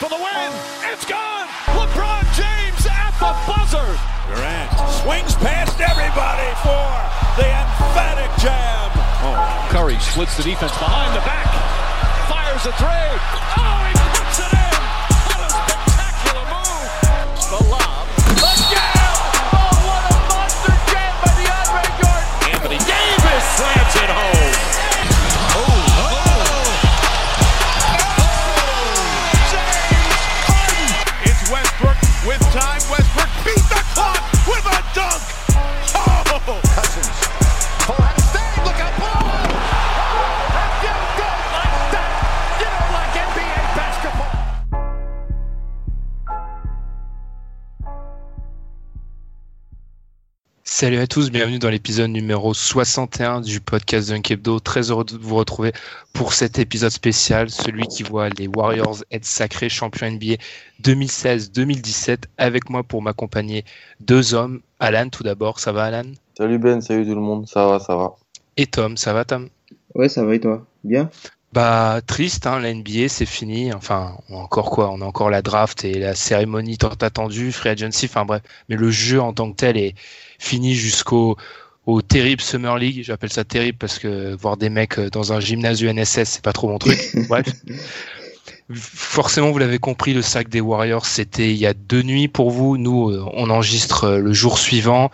[0.00, 0.50] For the win.
[0.88, 1.46] It's gone.
[1.76, 3.84] LeBron James at the buzzer.
[4.32, 4.72] Durant
[5.04, 6.88] swings past everybody for
[7.36, 8.88] the emphatic jam.
[9.20, 9.36] Oh,
[9.68, 11.52] Curry splits the defense behind the back.
[12.32, 13.12] Fires a three.
[13.60, 14.80] Oh, he puts it in.
[15.28, 16.88] What a spectacular move.
[17.52, 17.89] The lob.
[50.80, 54.60] Salut à tous, bienvenue dans l'épisode numéro 61 du podcast Dunk Hebdo.
[54.60, 55.74] Très heureux de vous retrouver
[56.14, 60.36] pour cet épisode spécial, celui qui voit les Warriors être sacrés champions NBA
[60.82, 62.20] 2016-2017.
[62.38, 63.66] Avec moi pour m'accompagner
[64.00, 64.62] deux hommes.
[64.78, 66.12] Alan tout d'abord, ça va Alan?
[66.38, 68.14] Salut Ben, salut tout le monde, ça va, ça va.
[68.56, 69.50] Et Tom, ça va Tom?
[69.94, 70.64] Ouais, ça va et toi?
[70.82, 71.10] Bien?
[71.52, 73.72] Bah triste, hein, la NBA c'est fini.
[73.72, 77.50] Enfin, on a encore quoi On a encore la draft et la cérémonie tant attendue,
[77.50, 78.42] free agency, enfin bref.
[78.68, 79.94] Mais le jeu en tant que tel est
[80.38, 81.36] fini jusqu'au
[81.86, 83.02] au terrible Summer League.
[83.02, 86.68] J'appelle ça terrible parce que voir des mecs dans un gymnase UNSS, c'est pas trop
[86.68, 86.98] mon truc.
[87.28, 87.46] Bref.
[88.72, 92.52] Forcément, vous l'avez compris, le sac des Warriors, c'était il y a deux nuits pour
[92.52, 92.76] vous.
[92.76, 95.10] Nous, euh, on enregistre le jour suivant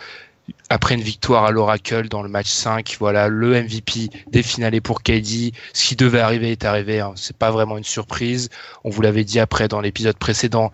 [0.68, 5.02] après une victoire à l'Oracle dans le match 5, voilà, le MVP des finales pour
[5.02, 5.52] KD.
[5.72, 7.00] Ce qui devait arriver est arrivé.
[7.00, 7.12] Hein.
[7.16, 8.48] C'est pas vraiment une surprise.
[8.84, 10.72] On vous l'avait dit après dans l'épisode précédent,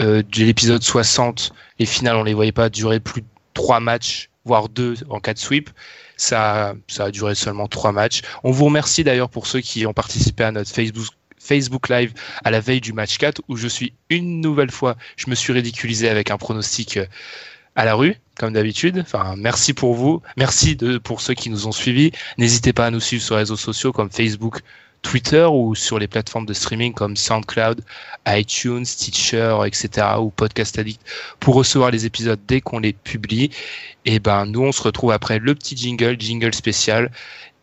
[0.00, 4.30] euh, de l'épisode 60, les finales, on les voyait pas durer plus de trois matchs,
[4.44, 5.70] voire deux en cas de sweep.
[6.16, 8.22] Ça, ça a duré seulement trois matchs.
[8.44, 11.08] On vous remercie d'ailleurs pour ceux qui ont participé à notre Facebook
[11.38, 12.12] Facebook Live
[12.44, 15.52] à la veille du match 4 où je suis une nouvelle fois, je me suis
[15.52, 17.06] ridiculisé avec un pronostic euh,
[17.74, 18.98] à la rue, comme d'habitude.
[18.98, 20.22] Enfin, merci pour vous.
[20.36, 22.12] Merci pour ceux qui nous ont suivis.
[22.38, 24.60] N'hésitez pas à nous suivre sur les réseaux sociaux comme Facebook,
[25.02, 27.84] Twitter ou sur les plateformes de streaming comme SoundCloud,
[28.26, 30.06] iTunes, Stitcher, etc.
[30.18, 31.00] ou Podcast Addict
[31.40, 33.50] pour recevoir les épisodes dès qu'on les publie.
[34.04, 37.10] Et ben, nous, on se retrouve après le petit jingle, jingle spécial.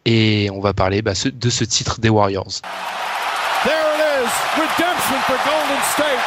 [0.05, 2.61] Et on va parler bah, de ce titre des Warriors.
[3.63, 4.31] There it is.
[4.55, 6.23] Redemption for Golden State.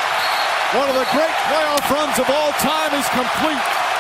[0.75, 3.92] One of the great playoff runs of all time is complete.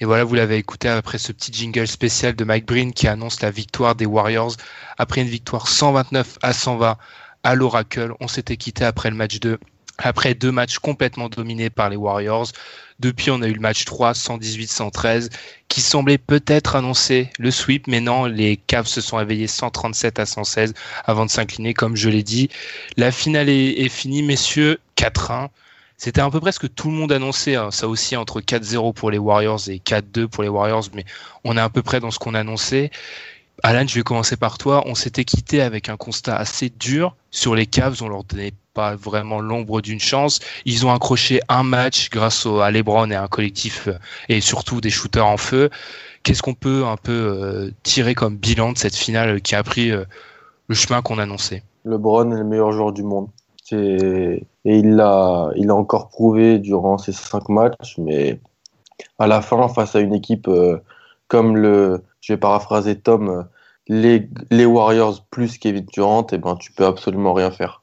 [0.00, 3.40] Et voilà, vous l'avez écouté après ce petit jingle spécial de Mike Breen qui annonce
[3.40, 4.54] la victoire des Warriors
[4.98, 6.96] après une victoire 129 à 120
[7.42, 8.12] à l'Oracle.
[8.20, 9.58] On s'était quitté après le match 2,
[9.98, 12.48] après deux matchs complètement dominés par les Warriors.
[13.00, 15.30] Depuis, on a eu le match 3, 118-113,
[15.68, 20.26] qui semblait peut-être annoncer le sweep, mais non, les Cavs se sont éveillés 137 à
[20.26, 20.74] 116
[21.04, 22.48] avant de s'incliner, comme je l'ai dit.
[22.96, 25.48] La finale est, est finie, messieurs, 4-1.
[25.96, 27.70] C'était à peu près ce que tout le monde annonçait, hein.
[27.70, 31.04] ça aussi entre 4-0 pour les Warriors et 4-2 pour les Warriors, mais
[31.44, 32.90] on est à peu près dans ce qu'on annonçait.
[33.62, 34.82] Alan, je vais commencer par toi.
[34.86, 38.02] On s'était quitté avec un constat assez dur sur les Cavs.
[38.02, 40.40] On leur donnait pas vraiment l'ombre d'une chance.
[40.64, 43.94] Ils ont accroché un match grâce à LeBron et un collectif euh,
[44.28, 45.70] et surtout des shooters en feu.
[46.24, 49.92] Qu'est-ce qu'on peut un peu euh, tirer comme bilan de cette finale qui a pris
[49.92, 50.04] euh,
[50.66, 51.62] le chemin qu'on annonçait?
[51.84, 53.28] LeBron est le meilleur joueur du monde.
[53.72, 58.38] Et il l'a il a encore prouvé durant ces cinq matchs, mais
[59.18, 60.50] à la fin, face à une équipe
[61.28, 63.42] comme le, je vais paraphraser Tom, euh,
[64.50, 67.82] les, Warriors plus Kevin Durant, et ben, tu peux absolument rien faire.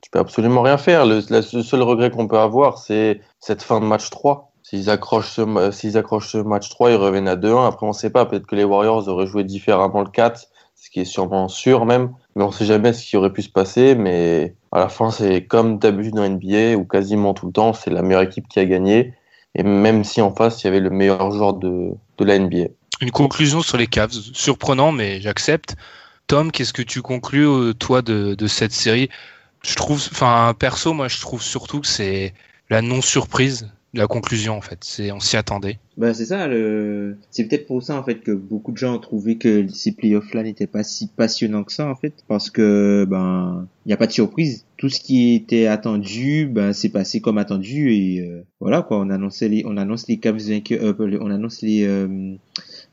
[0.00, 1.04] Tu peux absolument rien faire.
[1.04, 4.50] Le, seul regret qu'on peut avoir, c'est cette fin de match 3.
[4.62, 7.68] S'ils accrochent, ce, match 3, ils reviennent à 2-1.
[7.68, 8.24] Après, on ne sait pas.
[8.24, 12.14] Peut-être que les Warriors auraient joué différemment le 4, ce qui est sûrement sûr même.
[12.34, 13.94] Mais on ne sait jamais ce qui aurait pu se passer.
[13.94, 17.90] Mais à la fin, c'est comme d'habitude dans NBA, où quasiment tout le temps, c'est
[17.90, 19.12] la meilleure équipe qui a gagné.
[19.54, 22.68] Et même si en face, il y avait le meilleur joueur de la NBA.
[23.02, 24.12] Une conclusion sur les Cavs.
[24.32, 25.74] Surprenant, mais j'accepte.
[26.28, 29.10] Tom, qu'est-ce que tu conclus, euh, toi, de, cette série?
[29.64, 32.32] Je trouve, enfin, perso, moi, je trouve surtout que c'est
[32.70, 34.78] la non-surprise la conclusion en fait.
[34.82, 35.78] C'est on s'y attendait.
[35.96, 36.48] Bah c'est ça.
[37.30, 40.32] C'est peut-être pour ça en fait que beaucoup de gens ont trouvé que ces playoffs
[40.32, 43.96] là n'étaient pas si passionnants que ça en fait, parce que ben il n'y a
[43.96, 44.64] pas de surprise.
[44.78, 48.98] Tout ce qui était attendu, ben c'est passé comme attendu et euh, voilà quoi.
[48.98, 52.34] On annonçait les, on annonce les Cavs vainqueurs, euh, on annonce les euh,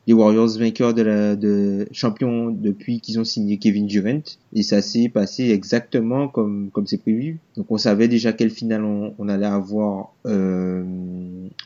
[0.07, 4.22] les Warriors vainqueurs de la de champions depuis qu'ils ont signé Kevin Durant
[4.54, 7.40] et ça s'est passé exactement comme comme c'est prévu.
[7.56, 10.84] Donc on savait déjà quelle finale on, on allait avoir euh,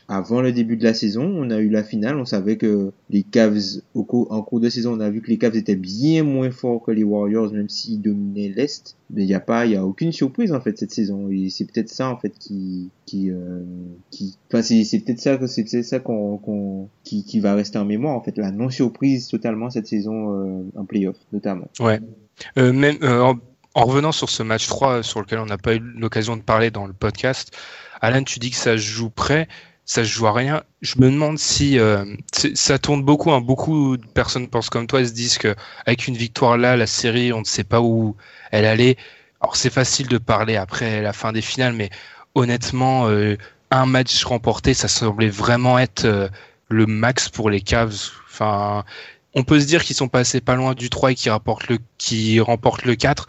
[0.08, 1.24] avant le début de la saison.
[1.24, 4.68] On a eu la finale, on savait que les Cavs au cours, en cours de
[4.68, 7.68] saison, on a vu que les Cavs étaient bien moins forts que les Warriors même
[7.68, 8.96] s'ils dominaient l'est.
[9.10, 11.48] Mais il y a pas il y a aucune surprise en fait cette saison et
[11.48, 13.62] c'est peut-être ça en fait qui qui euh,
[14.10, 17.78] qui enfin c'est c'est peut-être ça que c'est ça qu'on qu'on qui qui va rester
[17.78, 21.68] en mémoire en fait la non surprise totalement cette saison euh, en playoff notamment.
[21.80, 22.00] Ouais.
[22.58, 23.38] Euh, euh, en,
[23.74, 26.70] en, revenant sur ce match 3 sur lequel on n'a pas eu l'occasion de parler
[26.70, 27.56] dans le podcast,
[28.00, 29.48] Alan, tu dis que ça se joue près,
[29.84, 30.62] ça se joue à rien.
[30.82, 32.04] Je me demande si euh,
[32.54, 33.32] ça tourne beaucoup.
[33.32, 35.54] Hein, beaucoup de personnes pensent comme toi, elles se disent que
[35.86, 38.16] avec une victoire là, la série, on ne sait pas où
[38.50, 38.96] elle allait.
[39.40, 41.90] Alors c'est facile de parler après la fin des finales, mais
[42.34, 43.36] honnêtement, euh,
[43.70, 46.30] un match remporté, ça semblait vraiment être
[46.68, 48.10] le max pour les Cavs.
[48.30, 48.84] Enfin,
[49.34, 51.78] on peut se dire qu'ils sont passés pas loin du 3 et qu'ils remportent le,
[51.98, 53.26] qui remportent le 4,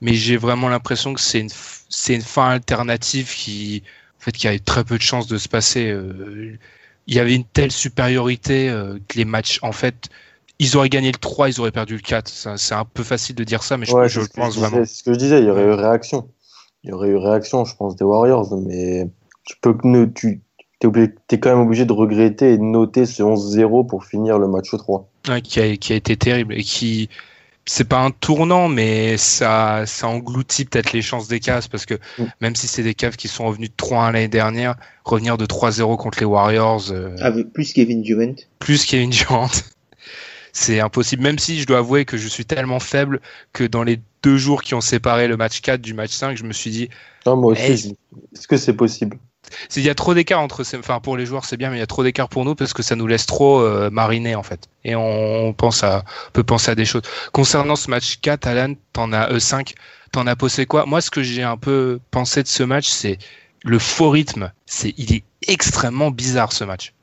[0.00, 1.50] mais j'ai vraiment l'impression que c'est une,
[1.88, 3.82] c'est une fin alternative qui,
[4.18, 5.90] en fait, qui a eu très peu de chances de se passer.
[5.90, 6.56] Euh,
[7.06, 10.08] il y avait une telle supériorité euh, que les matchs, en fait,
[10.60, 12.56] ils auraient gagné le 3, ils auraient perdu le 4.
[12.56, 14.84] C'est un peu facile de dire ça, mais je, ouais, je le pense je vraiment.
[14.84, 16.28] C'est ce que je disais, il y aurait eu réaction.
[16.84, 19.08] Il y aurait eu réaction, je pense, des Warriors, mais
[19.44, 20.42] tu peux que tu
[21.26, 24.70] t'es quand même obligé de regretter et de noter ce 11-0 pour finir le match
[24.70, 25.07] 3.
[25.28, 27.08] Ouais, qui, a, qui a été terrible et qui
[27.70, 31.94] c'est pas un tournant, mais ça, ça engloutit peut-être les chances des Cavs parce que
[32.18, 32.24] Mm.
[32.40, 35.98] même si c'est des Cavs qui sont revenus de 3-1 l'année dernière, revenir de 3-0
[35.98, 38.34] contre les Warriors, euh, Avec plus Kevin Durant.
[38.58, 39.48] plus Kevin Durant,
[40.54, 41.22] c'est impossible.
[41.22, 43.20] Même si je dois avouer que je suis tellement faible
[43.52, 46.44] que dans les deux jours qui ont séparé le match 4 du match 5, je
[46.44, 46.88] me suis dit,
[47.26, 47.88] Non, moi aussi, je-
[48.34, 49.18] est-ce que c'est possible?
[49.76, 51.80] Il y a trop d'écart entre ces, enfin pour les joueurs c'est bien, mais il
[51.80, 54.42] y a trop d'écart pour nous parce que ça nous laisse trop euh, mariner en
[54.42, 54.68] fait.
[54.84, 57.02] Et on, pense à, peut penser à des choses.
[57.32, 59.74] Concernant ce match 4, Alan, t'en as euh, 5,
[60.12, 60.86] t'en as posé quoi?
[60.86, 63.18] Moi, ce que j'ai un peu pensé de ce match, c'est
[63.64, 64.52] le faux rythme.
[64.66, 66.94] C'est, il est extrêmement bizarre ce match.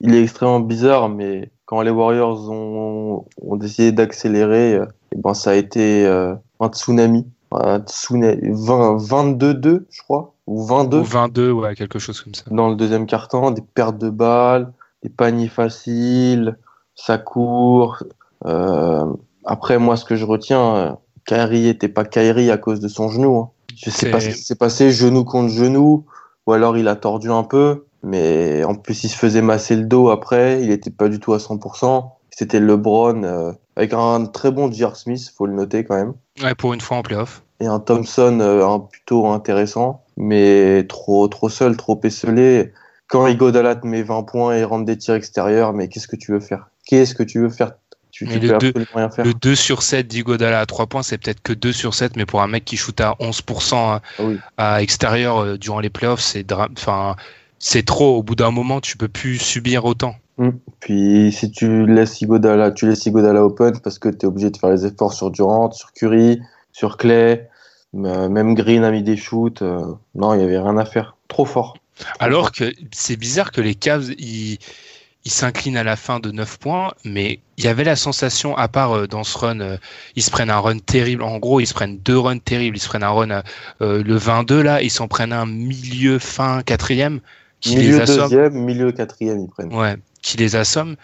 [0.00, 5.34] Il est extrêmement bizarre, mais quand les Warriors ont, ont décidé d'accélérer, euh, eh ben,
[5.34, 7.26] ça a été euh, un tsunami.
[7.50, 12.44] Un tsunami 20 22-2, je crois, ou 22 Ou 22, ouais, quelque chose comme ça.
[12.50, 14.72] dans le deuxième quart-temps, des pertes de balles,
[15.02, 16.56] des paniers faciles,
[16.94, 18.02] ça court.
[18.46, 19.04] Euh,
[19.44, 20.92] après, moi, ce que je retiens, euh,
[21.26, 23.36] Kyrie était pas Kyrie à cause de son genou.
[23.38, 23.50] hein.
[23.76, 26.04] Je sais pas ce C'est- qui s'est passé, genou contre genou,
[26.46, 29.84] ou alors il a tordu un peu, mais en plus il se faisait masser le
[29.84, 32.12] dos après, il était pas du tout à 100%.
[32.30, 34.96] C'était LeBron euh, avec un très bon J.R.
[34.96, 37.42] Smith, faut le noter quand même Ouais, pour une fois en playoff.
[37.60, 42.72] et un Thompson euh, un, plutôt intéressant, mais trop trop seul, trop esselé.
[43.06, 46.32] Quand Igodala te met 20 points et rentre des tirs extérieurs, mais qu'est-ce que tu
[46.32, 46.68] veux faire?
[46.86, 47.72] Qu'est-ce que tu veux faire?
[48.10, 49.24] Tu, le deux- absolument rien faire.
[49.24, 52.26] Le 2 sur 7 d'Igodala à 3 points, c'est peut-être que 2 sur 7, mais
[52.26, 54.38] pour un mec qui shoot à 11% à, Ah oui.
[54.56, 57.14] à extérieur euh, durant les playoffs, c'est enfin,
[57.60, 58.16] c'est trop.
[58.18, 60.16] Au bout d'un moment, tu peux plus subir autant.
[60.38, 60.50] Mm.
[60.80, 64.56] Puis si tu laisses Igodala, tu laisses Igodala open parce que tu es obligé de
[64.56, 66.40] faire les efforts sur Durant, sur Curry,
[66.72, 67.48] sur Clay,
[67.92, 69.62] même Green a mis des shoots.
[69.62, 71.16] euh, non, il y avait rien à faire.
[71.28, 71.76] Trop fort.
[72.20, 74.58] Alors que c'est bizarre que les Cavs, ils,
[75.24, 78.68] ils s'inclinent à la fin de 9 points, mais il y avait la sensation, à
[78.68, 79.76] part euh, dans ce run, euh,
[80.16, 81.22] ils se prennent un run terrible.
[81.22, 82.76] En gros, ils se prennent deux runs terribles.
[82.76, 83.42] Ils se prennent un run,
[83.82, 87.20] euh, le 22 là, ils s'en prennent un milieu fin quatrième
[87.60, 88.30] qui les milieu assomme.
[88.30, 89.74] deuxième, milieu quatrième, ils prennent.
[89.74, 90.96] Ouais, qui les assomme.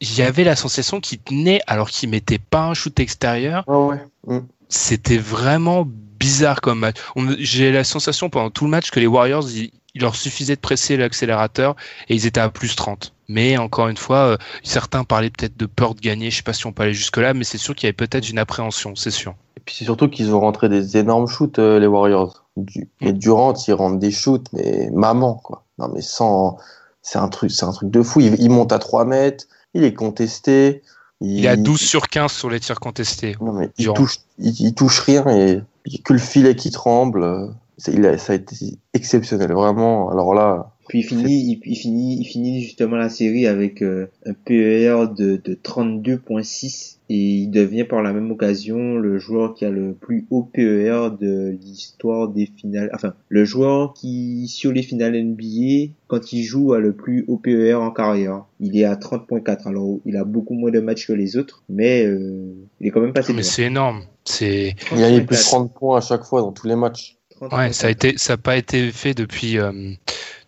[0.00, 3.64] Il y avait la sensation qu'ils tenaient alors qu'ils mettaient pas un shoot extérieur.
[3.66, 3.98] Ah ouais.
[4.26, 4.38] Mm.
[4.70, 6.96] C'était vraiment bizarre comme match.
[7.38, 10.60] J'ai la sensation pendant tout le match que les Warriors, il, il leur suffisait de
[10.60, 11.76] presser l'accélérateur
[12.08, 13.12] et ils étaient à plus 30.
[13.28, 16.30] Mais encore une fois, euh, certains parlaient peut-être de peur de gagner.
[16.30, 17.94] Je sais pas si on peut aller jusque là, mais c'est sûr qu'il y avait
[17.96, 19.34] peut-être une appréhension, c'est sûr.
[19.56, 22.44] Et puis c'est surtout qu'ils ont rentré des énormes shoots, euh, les Warriors.
[22.56, 22.88] Du...
[23.00, 25.64] Et Durant, ils rentrent des shoots, mais maman, quoi.
[25.78, 26.58] Non, mais sans,
[27.02, 28.20] c'est un truc, c'est un truc de fou.
[28.20, 30.82] Il, il monte à 3 mètres, il est contesté.
[31.20, 33.36] Il est à 12 sur 15 sur les tirs contestés.
[33.40, 36.54] Non, mais il touche, il, il touche rien et il y a que le filet
[36.56, 37.52] qui tremble.
[37.88, 38.56] Il a, ça a été
[38.94, 40.10] exceptionnel, vraiment.
[40.10, 44.10] Alors là, Puis il finit, il, il finit, il finit justement la série avec euh,
[44.26, 49.64] un PER de, de 32.6 et il devient par la même occasion le joueur qui
[49.64, 52.88] a le plus haut PER de l'histoire des finales.
[52.94, 57.36] Enfin, le joueur qui sur les finales NBA quand il joue a le plus haut
[57.36, 58.44] PER en carrière.
[58.60, 59.66] Il est à 30.4.
[59.66, 63.00] Alors il a beaucoup moins de matchs que les autres, mais euh, il est quand
[63.00, 64.02] même passé Mais c'est énorme.
[64.24, 65.44] C'est il a eu plus de 30.4.
[65.48, 67.19] 30 points à chaque fois dans tous les matchs.
[67.40, 69.92] Ouais, ça a été, ça n'a pas été fait depuis euh,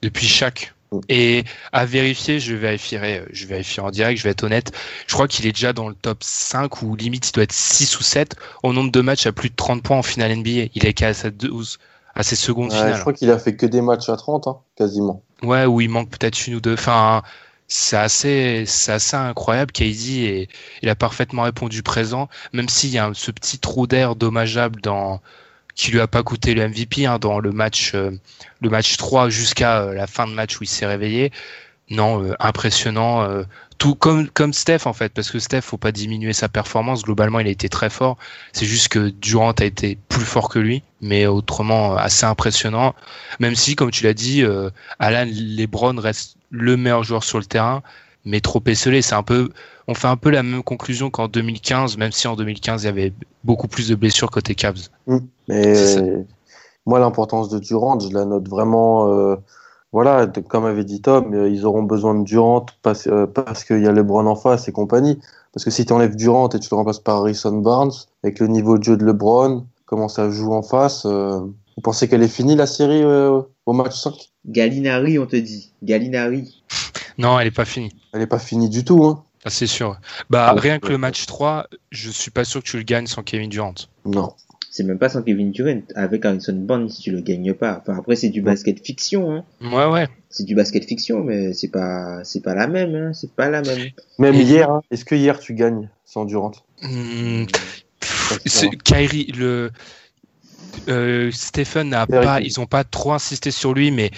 [0.03, 0.75] depuis chaque.
[0.93, 0.99] Mm.
[1.09, 4.73] Et à vérifier, je vérifierai, euh, je vérifie en direct, je vais être honnête.
[5.07, 7.99] Je crois qu'il est déjà dans le top 5 ou limite il doit être 6
[7.99, 10.69] ou 7 au nombre de matchs à plus de 30 points en finale NBA.
[10.75, 11.79] Il est qu'à sa 12
[12.15, 12.97] à ses secondes Ouais, finales.
[12.97, 15.23] je crois qu'il a fait que des matchs à 30, hein, quasiment.
[15.43, 16.75] Ouais, où il manque peut-être une ou deux.
[16.75, 17.23] Enfin,
[17.69, 19.73] c'est assez, c'est assez incroyable.
[19.73, 20.49] KD et
[20.83, 25.21] il a parfaitement répondu présent, même s'il y a ce petit trou d'air dommageable dans
[25.75, 28.11] qui lui a pas coûté le MVP hein, dans le match, euh,
[28.61, 31.33] le match 3 jusqu'à euh, la fin de match où il s'est réveillé.
[31.91, 33.27] Non, euh, impressionnant.
[33.79, 37.03] tout comme comme Steph en fait, parce que Steph, faut pas diminuer sa performance.
[37.03, 38.17] Globalement, il a été très fort.
[38.53, 42.95] C'est juste que Durant a été plus fort que lui, mais autrement assez impressionnant.
[43.41, 44.45] Même si, comme tu l'as dit,
[44.99, 47.83] Alan LeBron reste le meilleur joueur sur le terrain,
[48.25, 49.03] mais trop esselé.
[49.03, 49.51] C'est un peu,
[49.89, 52.89] on fait un peu la même conclusion qu'en 2015, même si en 2015 il y
[52.89, 53.13] avait
[53.45, 54.89] beaucoup plus de blessures côté Cavs.
[55.49, 56.01] Mais ça.
[56.01, 56.23] euh,
[56.87, 59.09] moi, l'importance de Durant, je la note vraiment.
[59.13, 59.37] euh,
[59.93, 63.83] voilà, comme avait dit Tom, euh, ils auront besoin de Durant parce, euh, parce qu'il
[63.83, 65.19] y a LeBron en face et compagnie.
[65.53, 67.93] Parce que si tu enlèves Durant et tu le remplaces par Harrison Barnes,
[68.25, 72.09] avec le niveau de jeu de LeBron, comment ça joue en face, euh, vous pensez
[72.09, 74.15] qu'elle est finie la série euh, au match 5
[74.47, 75.73] Gallinari, on te dit.
[75.83, 76.63] Gallinari.
[77.19, 77.95] Non, elle est pas finie.
[78.15, 79.05] Elle est pas finie du tout.
[79.05, 79.23] Hein.
[79.47, 79.99] C'est sûr.
[80.31, 83.07] Bah, Ah, rien que le match 3, je suis pas sûr que tu le gagnes
[83.07, 83.75] sans Kevin Durant.
[84.05, 84.33] Non.
[84.71, 85.83] C'est même pas sans Kevin Durant.
[85.97, 87.81] Avec Harrison Barnes, tu le gagnes pas.
[87.83, 89.45] Enfin, après, c'est du basket fiction, hein.
[89.61, 90.09] Ouais, ouais.
[90.31, 93.13] C'est du basket fiction, mais c'est pas, c'est pas la même, hein.
[93.13, 93.91] C'est pas la même.
[94.19, 96.53] Même Et- hier, hein, est-ce que hier tu gagnes sans Durant?
[96.81, 97.45] Hmm,
[98.85, 99.71] Kyrie, le
[100.89, 104.11] euh, Stephen n'a pas, ils ont pas trop insisté sur lui, mais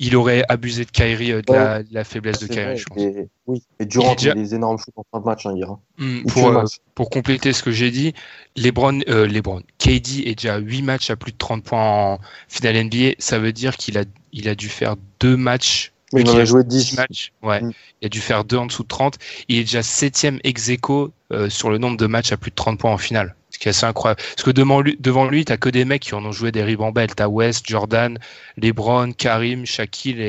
[0.00, 2.98] il aurait abusé de Kyrie, euh, de, la, de la faiblesse de Kyrie, je pense.
[2.98, 3.62] et- oui.
[3.80, 5.70] Et Durant, Il il a des énormes shoots en fin de match hein, hier.
[5.70, 5.80] hein.
[5.98, 6.64] Hmm, Il pour, euh,
[6.94, 8.12] pour compléter ce que j'ai dit,
[8.56, 11.80] LeBron, euh, LeBron, KD est déjà à 8 matchs à plus de 30 points
[12.14, 13.12] en finale NBA.
[13.18, 15.92] Ça veut dire qu'il a, il a dû faire deux matchs.
[16.12, 16.96] Mais il en qu'il a joué 10 10.
[16.96, 17.32] matchs.
[17.42, 17.60] Ouais.
[17.60, 17.72] Mm.
[18.00, 19.18] Il a dû faire deux en dessous de 30.
[19.48, 22.54] Il est déjà septième ex aequo, euh, sur le nombre de matchs à plus de
[22.56, 23.34] 30 points en finale.
[23.60, 24.20] Ce incroyable.
[24.20, 26.62] Parce que devant lui, devant lui, t'as que des mecs qui en ont joué des
[26.62, 27.14] ribambelles.
[27.14, 28.18] T'as West, Jordan,
[28.56, 30.20] LeBron, Karim, Shaquille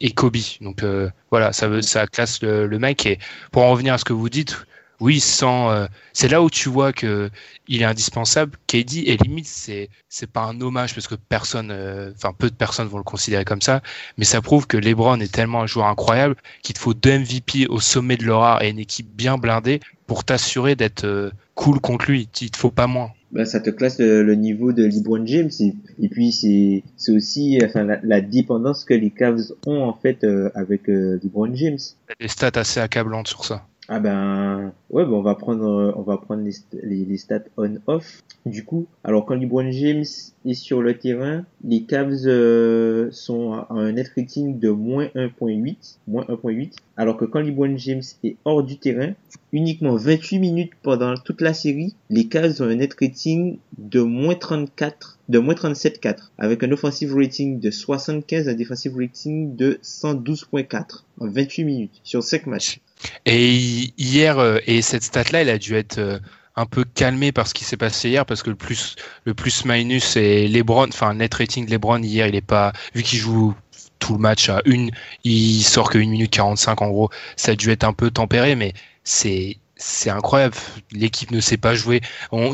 [0.00, 0.36] et, Kobe.
[0.60, 3.06] Donc euh, voilà, ça classe le, mec.
[3.06, 3.18] Et
[3.52, 4.56] pour en revenir à ce que vous dites,
[5.00, 7.30] oui, sans, euh, c'est là où tu vois que
[7.68, 8.56] il est indispensable.
[8.66, 12.54] KD et limite, c'est c'est pas un hommage parce que personne, euh, enfin peu de
[12.54, 13.82] personnes vont le considérer comme ça,
[14.16, 17.66] mais ça prouve que LeBron est tellement un joueur incroyable qu'il te faut deux MVP
[17.68, 22.10] au sommet de leur et une équipe bien blindée pour t'assurer d'être euh, cool contre
[22.10, 22.28] lui.
[22.40, 23.10] Il te faut pas moins.
[23.32, 27.12] Ben, ça te classe le, le niveau de LeBron James et, et puis c'est c'est
[27.12, 31.52] aussi enfin la, la dépendance que les Cavs ont en fait euh, avec euh, LeBron
[31.54, 31.78] James.
[32.20, 33.66] Des stats assez accablantes sur ça.
[33.88, 37.76] Ah ben ouais ben on va prendre euh, on va prendre les, les, stats on
[37.86, 38.20] off.
[38.44, 40.04] Du coup alors quand LeBron James
[40.44, 45.98] est sur le terrain les Cavs euh, sont à un net rating de moins 1.8
[46.08, 49.12] moins 1.8 alors que quand LeBron James est hors du terrain
[49.52, 54.34] uniquement 28 minutes pendant toute la série les Cavs ont un net rating de moins
[54.34, 61.04] 34 de moins 37.4 avec un offensive rating de 75 un defensive rating de 112.4
[61.20, 62.80] en 28 minutes sur 5 matchs
[63.24, 66.18] Et hi- hier, euh, et cette stat-là, elle a dû être euh,
[66.56, 69.64] un peu calmée par ce qui s'est passé hier, parce que le plus, le plus
[69.64, 73.54] minus et LeBron, enfin net rating de LeBron hier, il est pas, vu qu'il joue
[73.98, 74.90] tout le match à une,
[75.24, 78.54] il sort que 1 minute 45 en gros, ça a dû être un peu tempéré,
[78.56, 78.72] mais
[79.04, 80.56] c'est c'est incroyable.
[80.92, 82.00] L'équipe ne sait pas jouer.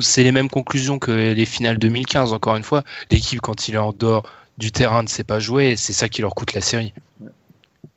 [0.00, 2.32] C'est les mêmes conclusions que les finales 2015.
[2.32, 2.82] Encore une fois,
[3.12, 4.24] l'équipe quand il est en dehors
[4.58, 5.76] du terrain ne sait pas jouer.
[5.76, 6.92] C'est ça qui leur coûte la série.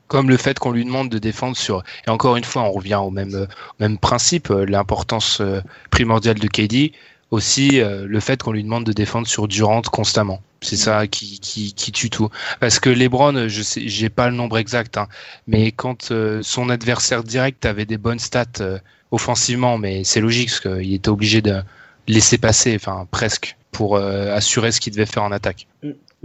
[0.08, 1.82] Comme le fait qu'on lui demande de défendre sur.
[2.06, 3.46] Et encore une fois, on revient au même
[3.80, 5.60] même principe, euh, l'importance euh,
[5.90, 6.92] primordiale de KD.
[7.32, 10.40] Aussi, euh, le fait qu'on lui demande de défendre sur Durant constamment.
[10.60, 12.30] C'est ça qui, qui, qui tue tout.
[12.60, 15.06] Parce que LeBron, je sais, j'ai pas le nombre exact, hein,
[15.46, 20.94] mais quand son adversaire direct avait des bonnes stats offensivement, mais c'est logique parce qu'il
[20.94, 21.60] était obligé de
[22.08, 25.66] laisser passer, enfin presque, pour assurer ce qu'il devait faire en attaque.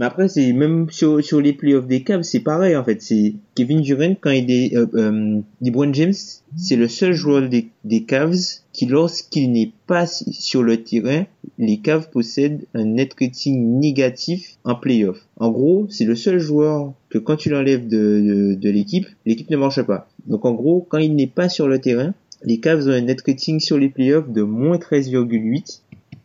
[0.02, 3.00] Après, c'est même sur, sur les playoffs des Cavs, c'est pareil en fait.
[3.00, 6.12] C'est Kevin Durant quand il est euh, euh, James,
[6.56, 8.34] c'est le seul joueur des, des Cavs
[8.72, 11.26] qui, lorsqu'il n'est pas sur le terrain,
[11.58, 15.18] les Cavs possèdent un net rating négatif en playoff.
[15.36, 19.50] En gros, c'est le seul joueur que quand tu l'enlèves de, de, de l'équipe, l'équipe
[19.50, 20.08] ne marche pas.
[20.26, 22.12] Donc en gros, quand il n'est pas sur le terrain,
[22.44, 25.81] les Cavs ont un net rating sur les playoffs de moins 13,8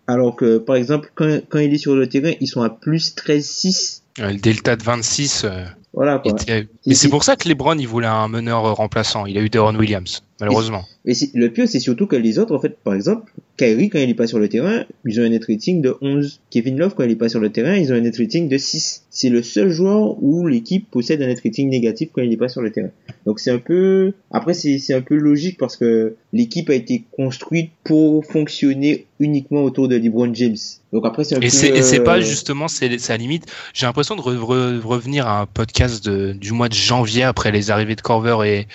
[0.08, 3.14] alors que, par exemple, quand, quand il est sur le terrain, ils sont à plus
[3.16, 4.02] 13,6.
[4.20, 5.44] Euh, Le delta de 26.
[5.44, 6.32] euh, Voilà, quoi.
[6.32, 9.26] était- Mais c'est pour ça que LeBron, il voulait un meneur remplaçant.
[9.26, 10.86] Il a eu Deron Williams, malheureusement.
[11.06, 13.98] Et c'est- le pire, c'est surtout que les autres, en fait, par exemple, Kyrie, quand
[14.00, 16.42] il est pas sur le terrain, ils ont un net rating de 11.
[16.52, 18.58] Kevin Love, quand il est pas sur le terrain, ils ont un net rating de
[18.58, 19.04] 6.
[19.10, 22.50] C'est le seul joueur où l'équipe possède un net rating négatif quand il est pas
[22.50, 22.90] sur le terrain.
[23.26, 27.04] Donc c'est un peu, après c'est, c'est un peu logique parce que l'équipe a été
[27.16, 30.56] construite pour fonctionner uniquement autour de LeBron James.
[30.94, 33.46] Donc après c'est un Et peu, c'est et c'est euh, pas justement, c'est la limite.
[33.74, 37.52] J'ai l'impression de re- re- revenir à un podcast de, du mois de janvier après
[37.52, 38.68] les arrivées de Corver et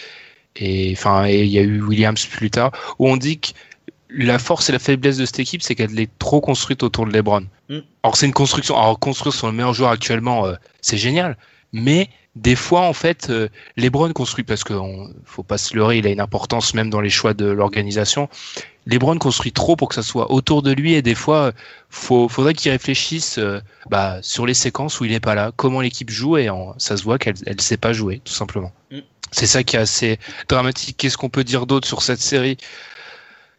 [0.56, 3.48] et enfin il y a eu Williams plus tard où on dit que
[4.14, 7.12] la force et la faiblesse de cette équipe, c'est qu'elle est trop construite autour de
[7.12, 7.46] LeBron.
[7.68, 7.78] Mm.
[8.02, 8.76] Alors c'est une construction.
[8.76, 11.36] Alors construire sur le meilleur joueur actuellement, euh, c'est génial.
[11.72, 15.98] Mais des fois, en fait, euh, LeBron construit parce que on, faut pas se leurrer,
[15.98, 18.28] il a une importance même dans les choix de l'organisation.
[18.86, 21.52] LeBron construit trop pour que ça soit autour de lui et des fois,
[21.88, 25.80] faut, faudrait qu'il réfléchisse euh, bah, sur les séquences où il est pas là, comment
[25.80, 28.72] l'équipe joue et en- ça se voit qu'elle elle sait pas jouer, tout simplement.
[28.90, 28.98] Mm.
[29.30, 30.96] C'est ça qui est assez dramatique.
[30.98, 32.56] Qu'est-ce qu'on peut dire d'autre sur cette série?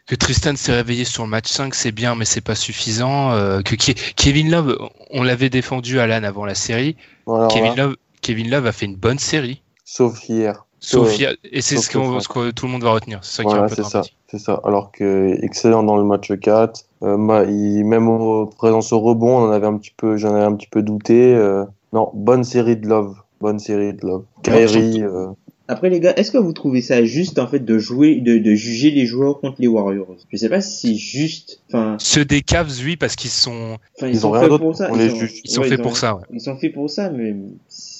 [0.06, 3.32] Que Tristan s'est réveillé sur le match 5, c'est bien, mais c'est pas suffisant.
[3.32, 4.76] Euh, que Ke- Kevin Love,
[5.10, 6.94] on l'avait défendu à l'âne avant la série.
[7.24, 7.82] Voilà, Kevin voilà.
[7.84, 9.62] Love, Kevin Love a fait une bonne série.
[9.86, 10.63] Sauf hier.
[10.92, 11.36] Ouais.
[11.50, 13.18] et c'est ce, que tout le monde va retenir.
[13.22, 14.16] C'est ça qui est Voilà, un peu c'est ça, dramatique.
[14.30, 14.60] c'est ça.
[14.64, 16.84] Alors que excellent dans le match 4.
[17.02, 20.34] Euh, ma- il- même au présence au rebond, on en avait un petit peu, j'en
[20.34, 21.34] avais un petit peu douté.
[21.34, 24.24] euh, non, bonne série de Love, bonne série de Love.
[24.42, 25.26] Kyrie, euh,
[25.68, 28.54] Après les gars, est-ce que vous trouvez ça juste en fait de jouer, de, de
[28.54, 30.14] juger les joueurs contre les Warriors?
[30.30, 31.62] Je sais pas si c'est juste.
[31.68, 34.64] Enfin, Ceux des Cavs, oui, parce qu'ils sont, enfin Ils sont ont rien faits d'autre,
[34.64, 34.88] pour ça.
[34.90, 35.40] on les sont- juge.
[35.44, 36.16] ils sont ouais, faits ont- pour ça.
[36.16, 36.22] ouais.
[36.32, 37.34] Ils sont faits pour ça, mais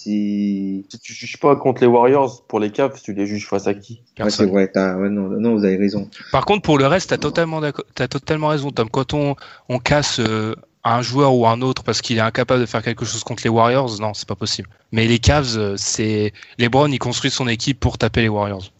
[0.05, 0.85] c'est.
[0.91, 3.75] si tu juges pas contre les Warriors pour les Cavs, tu les juges face à
[3.75, 4.01] qui?
[4.21, 4.71] Ouais, c'est vrai.
[4.75, 6.09] Ouais, non, non, vous avez raison.
[6.33, 7.61] Par contre, pour le reste, t'as totalement,
[7.95, 8.89] t'as totalement raison, Tom.
[8.91, 9.37] Quand on,
[9.69, 13.05] on casse euh, un joueur ou un autre parce qu'il est incapable de faire quelque
[13.05, 14.69] chose contre les Warriors, non, c'est pas possible.
[14.93, 18.71] Mais les Cavs, euh, c'est LeBron, il construit son équipe pour taper les Warriors.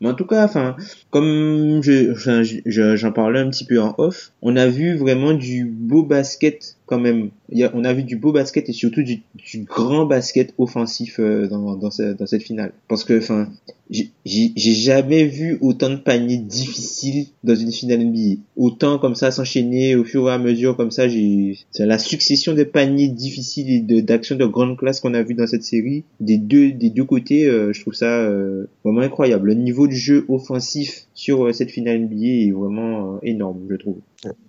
[0.00, 0.76] Mais en tout cas, enfin,
[1.10, 5.32] comme je, je- je- j'en parlais un petit peu en off, on a vu vraiment
[5.32, 7.30] du beau basket quand même.
[7.50, 11.18] Y a, on a vu du beau basket et surtout du, du grand basket offensif
[11.20, 12.72] euh, dans, dans, dans cette finale.
[12.88, 13.48] Parce que, enfin,
[13.90, 18.40] j'ai jamais vu autant de paniers difficiles dans une finale NBA.
[18.56, 21.08] Autant comme ça s'enchaîner au fur et à mesure comme ça.
[21.08, 25.46] J'ai la succession de paniers difficiles et d'actions de grande classe qu'on a vu dans
[25.46, 27.46] cette série des deux des deux côtés.
[27.46, 29.48] euh, je trouve ça euh, vraiment incroyable.
[29.48, 33.76] Le niveau de jeu offensif sur euh, cette finale NBA est vraiment euh, énorme, je
[33.76, 33.96] trouve.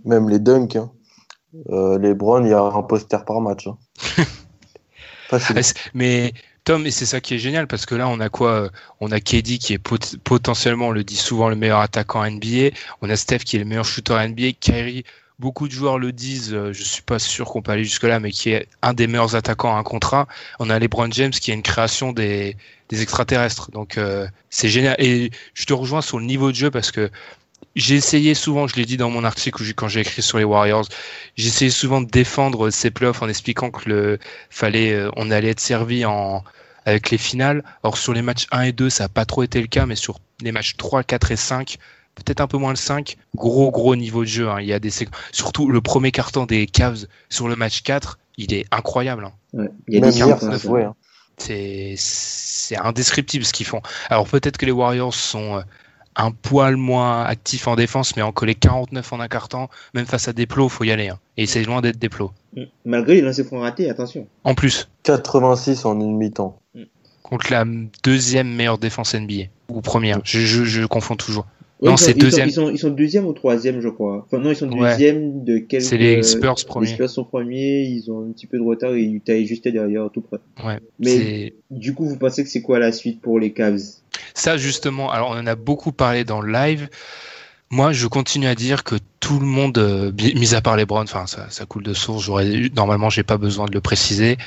[0.06, 0.76] Même les dunks.
[0.76, 0.92] Hein.
[1.70, 3.68] Euh, les Browns, il y a un poster par match.
[3.68, 3.78] Hein.
[5.32, 5.38] Ah,
[5.94, 6.34] Mais
[6.64, 9.12] Tom, et c'est ça qui est génial parce que là, on a quoi euh, On
[9.12, 12.76] a KD qui est pot- potentiellement, on le dit souvent, le meilleur attaquant NBA.
[13.02, 14.54] On a Steph qui est le meilleur shooter NBA.
[14.60, 15.04] Kyrie,
[15.38, 16.52] beaucoup de joueurs le disent.
[16.54, 19.06] euh, Je suis pas sûr qu'on peut aller jusque là, mais qui est un des
[19.06, 20.28] meilleurs attaquants à un contrat.
[20.60, 22.58] On a LeBron James qui est une création des,
[22.90, 23.70] des extraterrestres.
[23.70, 24.96] Donc euh, c'est génial.
[24.98, 27.12] Et je te rejoins sur le niveau de jeu parce que
[27.76, 30.44] j'ai essayé souvent, je l'ai dit dans mon article où quand j'ai écrit sur les
[30.44, 30.88] Warriors,
[31.38, 34.20] j'ai essayé souvent de défendre ces playoffs en expliquant que le
[34.50, 36.44] fallait, euh, on allait être servi en
[36.86, 37.64] avec les finales.
[37.84, 39.96] Or sur les matchs 1 et 2, ça n'a pas trop été le cas, mais
[39.96, 41.78] sur les matchs 3, 4 et 5,
[42.16, 44.50] peut-être un peu moins le 5, gros gros niveau de jeu.
[44.50, 44.60] hein.
[44.60, 44.92] Il y a des
[45.32, 49.26] surtout le premier carton des Cavs sur le match 4, il est incroyable.
[49.26, 49.34] hein.
[49.54, 49.70] Ouais.
[49.88, 50.96] Il y a des hein,
[51.96, 53.82] c'est indescriptible ce qu'ils font.
[54.10, 55.62] Alors peut-être que les Warriors sont euh,
[56.20, 60.28] un poil moins actifs en défense, mais en coller 49 en un carton, même face
[60.28, 61.10] à des plots, faut y aller.
[61.10, 61.20] hein.
[61.38, 62.32] Et c'est loin d'être des plots.
[62.56, 62.64] Mm.
[62.86, 64.28] Malgré les lancers francs ratés, attention.
[64.44, 66.60] En plus, 86 en une mi-temps.
[67.24, 67.64] contre la
[68.04, 71.46] deuxième meilleure défense NBA ou première, je, je, je confonds toujours.
[71.82, 72.48] Ouais, Non, ils sont- c'est ils sont- deuxième.
[72.50, 74.26] Ils sont, ils sont deuxième ou troisième, je crois.
[74.26, 74.90] Enfin, non, ils sont Ouais.
[74.92, 75.84] deuxième de quelques...
[75.84, 76.88] C'est les Spurs Les premiers.
[76.88, 80.10] Spurs sont premiers, ils ont un petit peu de retard et Utah est juste derrière,
[80.12, 80.40] tout près.
[80.66, 80.80] Ouais.
[81.00, 83.80] Mais du coup, vous pensez que c'est quoi la suite pour les Cavs?
[84.34, 86.90] Ça, justement, alors on en a beaucoup parlé dans le live.
[87.72, 91.04] Moi, je continue à dire que tout le monde, euh, mis à part les Browns,
[91.04, 92.24] enfin, ça, ça coule de source.
[92.24, 94.38] J'aurais, normalement, j'ai pas besoin de le préciser.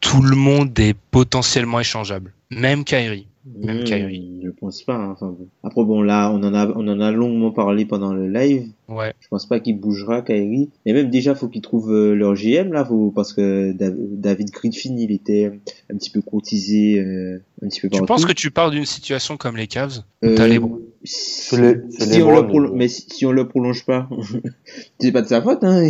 [0.00, 2.32] Tout le monde est potentiellement échangeable.
[2.50, 3.28] Même Kyrie.
[3.44, 4.40] Même Hmm, Kyrie.
[4.44, 4.94] Je pense pas.
[4.94, 5.10] hein.
[5.12, 5.48] Enfin, bon.
[5.62, 8.66] Après bon là, on en a on en a longuement parlé pendant le live.
[8.88, 9.12] Ouais.
[9.20, 10.70] Je pense pas qu'il bougera Kyrie.
[10.86, 14.50] Et même déjà faut qu'ils trouvent euh, leur GM là, faut, parce que Dav- David
[14.50, 15.50] Griffin il était
[15.92, 19.36] un petit peu courtisé, euh, un petit peu Tu penses que tu parles d'une situation
[19.36, 20.80] comme les Cavs Euh, T'as les bons.
[21.04, 24.08] Si, si on le Browns, prolo- mais- si, si on le prolonge pas,
[25.00, 25.62] c'est pas de sa faute.
[25.64, 25.88] Hein.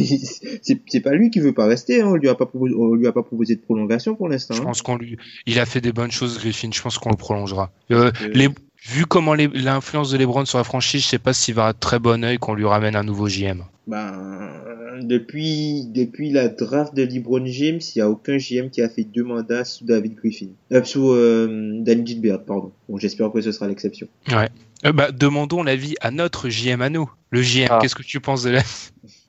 [0.62, 2.01] C'est pas lui qui veut pas rester.
[2.03, 2.07] Hein.
[2.09, 4.55] On lui a pas proposé, on lui a pas proposé de prolongation pour l'instant.
[4.55, 4.64] Je hein.
[4.64, 6.70] pense qu'on lui, il a fait des bonnes choses, Griffin.
[6.72, 7.70] Je pense qu'on le prolongera.
[7.90, 8.48] Euh, Euh, les,
[8.85, 11.98] vu comment l'influence de LeBron sur la franchise, je sais pas s'il va à très
[11.98, 13.62] bon œil qu'on lui ramène un nouveau JM.
[13.87, 14.51] Ben,
[15.03, 19.05] depuis, depuis la draft de LeBron James, il n'y a aucun GM qui a fait
[19.05, 20.48] deux mandats sous David Griffin.
[20.72, 22.72] Euh, sous euh, Danny Gilbert, pardon.
[22.88, 24.07] Bon, j'espère que ce sera l'exception.
[24.31, 24.48] Ouais.
[24.85, 27.11] Euh, bah, demandons l'avis à notre JM à nous.
[27.31, 27.79] Le JM, Ah.
[27.81, 28.62] qu'est-ce que tu penses de la...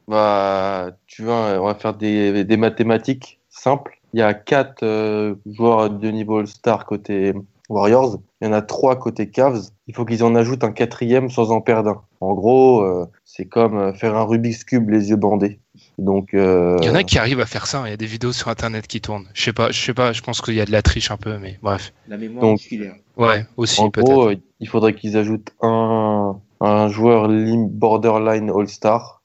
[0.07, 3.99] Bah, tu vois, on va faire des, des mathématiques simples.
[4.13, 7.33] Il y a quatre euh, joueurs de niveau All-Star côté
[7.69, 8.19] Warriors.
[8.41, 9.61] Il y en a trois côté Cavs.
[9.87, 12.01] Il faut qu'ils en ajoutent un quatrième sans en perdre un.
[12.19, 15.59] En gros, euh, c'est comme euh, faire un Rubik's Cube les yeux bandés.
[15.99, 17.79] Donc, euh, Il y en a qui arrivent à faire ça.
[17.81, 17.87] hein.
[17.87, 19.27] Il y a des vidéos sur Internet qui tournent.
[19.33, 20.11] Je sais pas, je sais pas.
[20.13, 21.93] Je pense qu'il y a de la triche un peu, mais bref.
[22.07, 22.95] La mémoire Donc- musculaire.
[23.15, 24.05] Ouais, aussi en peut-être.
[24.09, 27.27] gros, il faudrait qu'ils ajoutent un, un joueur
[27.69, 29.21] borderline All-Star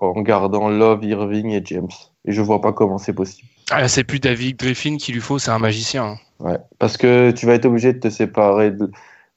[0.00, 1.88] en gardant Love, Irving et James.
[2.26, 3.48] Et je vois pas comment c'est possible.
[3.70, 6.04] Ah, là, c'est plus David Griffin qu'il lui faut, c'est un magicien.
[6.04, 6.16] hein.
[6.40, 8.72] Ouais, parce que tu vas être obligé de te séparer.
[8.72, 8.90] De...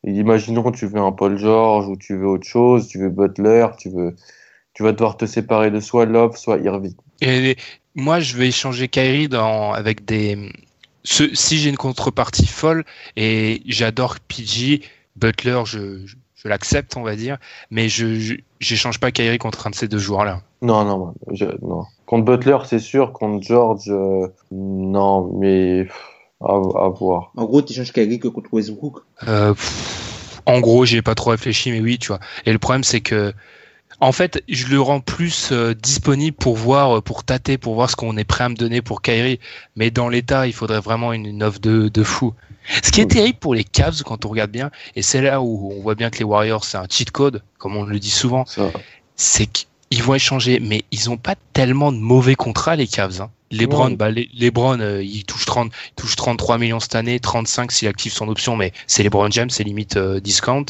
[0.04, 3.90] Imaginons tu veux un Paul George ou tu veux autre chose, tu veux Butler, tu
[3.90, 4.16] veux,
[4.74, 6.96] tu vas devoir te séparer de soit Love, soit Irving.
[7.22, 7.56] Et
[7.96, 10.52] moi, je vais échanger Kyrie dans, avec des.
[11.04, 12.86] Ce, si j'ai une contrepartie folle,
[13.18, 14.82] et j'adore PG,
[15.16, 17.38] Butler, je, je, je l'accepte, on va dire,
[17.72, 20.42] mais je j'échange pas Kyrie contre un de ces deux joueurs-là.
[20.62, 21.84] Non, non, non, je- non.
[22.06, 23.12] Contre Butler, c'est sûr.
[23.12, 26.02] Contre George, euh, non, mais pff,
[26.42, 27.32] à, à voir.
[27.36, 29.00] En gros, tu changes Kyrie que contre Westbrook.
[29.28, 32.20] Euh, pff, en gros, j'ai pas trop réfléchi, mais oui, tu vois.
[32.46, 33.34] Et le problème, c'est que,
[34.00, 37.90] en fait, je le rends plus euh, disponible pour voir, euh, pour tâter, pour voir
[37.90, 39.40] ce qu'on est prêt à me donner pour Kyrie.
[39.76, 42.34] Mais dans l'état, il faudrait vraiment une, une offre de, de fou.
[42.84, 45.72] Ce qui est terrible pour les Cavs, quand on regarde bien, et c'est là où
[45.78, 48.46] on voit bien que les Warriors, c'est un cheat code, comme on le dit souvent,
[49.16, 53.22] c'est qu'ils vont échanger, mais ils ont pas tellement de mauvais contrats, les Cavs.
[53.22, 53.32] Hein.
[53.58, 53.96] LeBron, Ouais.
[53.96, 57.88] bah, les, LeBron, euh, il touche 30, il touche 33 millions cette année, 35 s'il
[57.88, 60.66] active son option, mais c'est LeBron James, c'est limite euh, discount.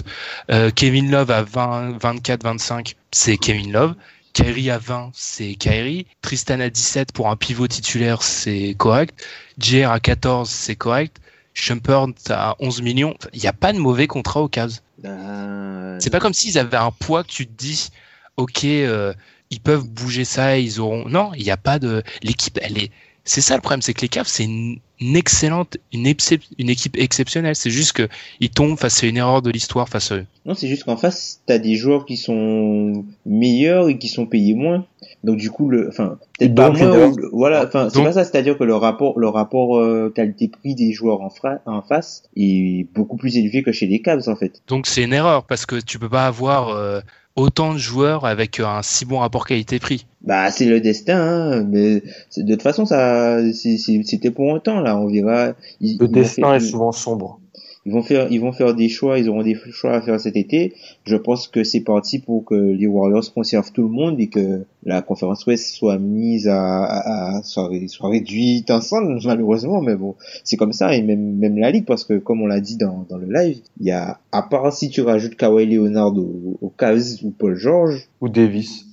[0.52, 3.96] Euh, Kevin Love à 20, 24, 25, c'est Kevin Love.
[4.34, 6.08] Kyrie à 20, c'est Kyrie.
[6.24, 9.24] Tristan à 17 pour un pivot titulaire, c'est correct.
[9.60, 11.18] JR à 14, c'est correct.
[11.54, 13.16] Shumpert à 11 millions.
[13.34, 14.80] Il n'y a pas de mauvais contrat aux Cavs.
[15.06, 17.90] Euh, C'est pas comme s'ils avaient un poids que tu te dis,
[18.38, 19.14] ok, euh,
[19.54, 21.08] ils peuvent bouger ça, ils auront.
[21.08, 22.04] Non, il n'y a pas de.
[22.24, 22.92] L'équipe, elle est.
[23.26, 24.80] C'est ça le problème, c'est que les Cavs, c'est une,
[25.16, 27.56] excellente, une, excep- une équipe exceptionnelle.
[27.56, 28.10] C'est juste que
[28.42, 30.26] ils tombent face à une erreur de l'histoire face à eux.
[30.46, 34.56] Non, c'est juste qu'en face, t'as des joueurs qui sont meilleurs et qui sont payés
[34.56, 34.86] moins.
[35.24, 37.08] Donc du coup, le, enfin, peut-être pas moins.
[37.12, 38.26] ou voilà, enfin, c'est pas ça.
[38.26, 42.88] C'est-à-dire que le rapport, le rapport euh, qualité-prix des joueurs en, fra- en face est
[42.94, 44.62] beaucoup plus élevé que chez les Cavs en fait.
[44.68, 47.00] Donc c'est une erreur parce que tu peux pas avoir euh,
[47.36, 50.06] autant de joueurs avec un si bon rapport qualité-prix.
[50.22, 54.80] Bah, c'est le destin, hein, mais c'est- de toute façon, ça, c'était pour un temps
[54.80, 54.98] là.
[54.98, 55.54] On verra.
[55.82, 57.40] Le destin est souvent sombre.
[57.86, 60.38] Ils vont faire, ils vont faire des choix, ils auront des choix à faire cet
[60.38, 60.74] été.
[61.06, 64.62] Je pense que c'est parti pour que les Warriors conservent tout le monde et que
[64.86, 69.96] la conférence Ouest soit mise à, à, à- soit, ré- soit réduite ensemble, malheureusement, mais
[69.96, 70.16] bon,
[70.46, 73.06] c'est comme ça et même, même la ligue parce que comme on l'a dit dans,
[73.10, 76.70] dans le live, il y a, à part si tu rajoutes Kawhi Leonard au, au
[76.70, 78.86] Cavs ou Paul George, Ou Davis.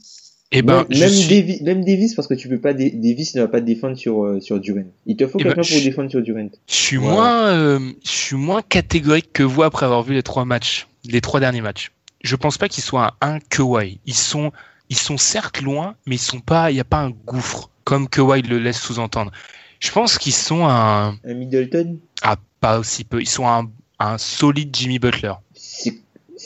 [0.53, 3.35] Et ben, même, je même, suis- Davis, même Davis parce que tu peux pas, Davis
[3.37, 4.83] ne va pas te défendre sur, euh, sur Durant.
[5.07, 6.49] Il te faut Eh ben, quelqu'un pour je- défendre sur Durant.
[6.69, 7.05] Je suis Ouais.
[7.09, 11.21] moins, euh, je suis moins catégorique que vous après avoir vu les trois matchs, les
[11.21, 11.93] trois derniers matchs.
[12.23, 14.01] Je pense pas qu'ils soient un 1 Kawhi.
[14.07, 14.51] Ils sont,
[14.89, 18.09] ils sont certes loin, mais ils sont pas, il y a pas un gouffre comme
[18.09, 19.31] Kawhi le laisse sous-entendre.
[19.79, 24.19] Je pense qu'ils sont un, Un Middleton, ah, pas aussi peu, ils sont un, un
[24.19, 25.33] solide Jimmy Butler.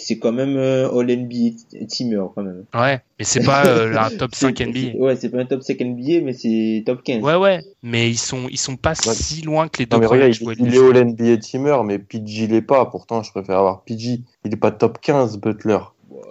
[0.04, 1.56] C'est quand même euh, All NBA
[1.88, 2.64] teamer quand même.
[2.74, 4.98] Ouais, mais c'est pas euh, un top 5 C'est- NBA.
[4.98, 7.22] Ouais, c'est pas un top 5 NBA, mais c'est top 15.
[7.22, 9.14] Ouais, ouais, mais ils sont, ils sont pas Ouais.
[9.14, 11.98] si loin que les deux Non, mais premiers regarde, il, est All NBA Teamer, mais
[11.98, 12.84] PG l'est pas.
[12.86, 14.20] Pourtant, je préfère avoir PG.
[14.44, 15.78] Il est pas top 15, Butler.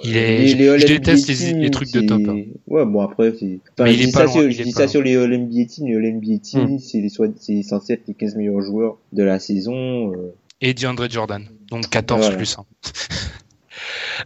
[0.06, 2.22] Il est, je, je NBA déteste les, teams, les trucs de top.
[2.28, 2.42] hein.
[2.68, 3.60] Ouais, bon après, c'est.
[3.78, 4.80] Enfin, Mais je il est dis pas ça, loin, sur, il je est dis pas
[4.82, 5.88] ça sur les All NBA teams.
[5.88, 6.80] Les All NBA teams, Hmm.
[6.80, 10.12] c'est soit- c'est censé être les 15 meilleurs joueurs de la saison.
[10.14, 10.34] euh.
[10.62, 11.46] et DeAndre Jordan.
[11.70, 12.38] Donc 14 Voilà.
[12.38, 12.66] plus 1.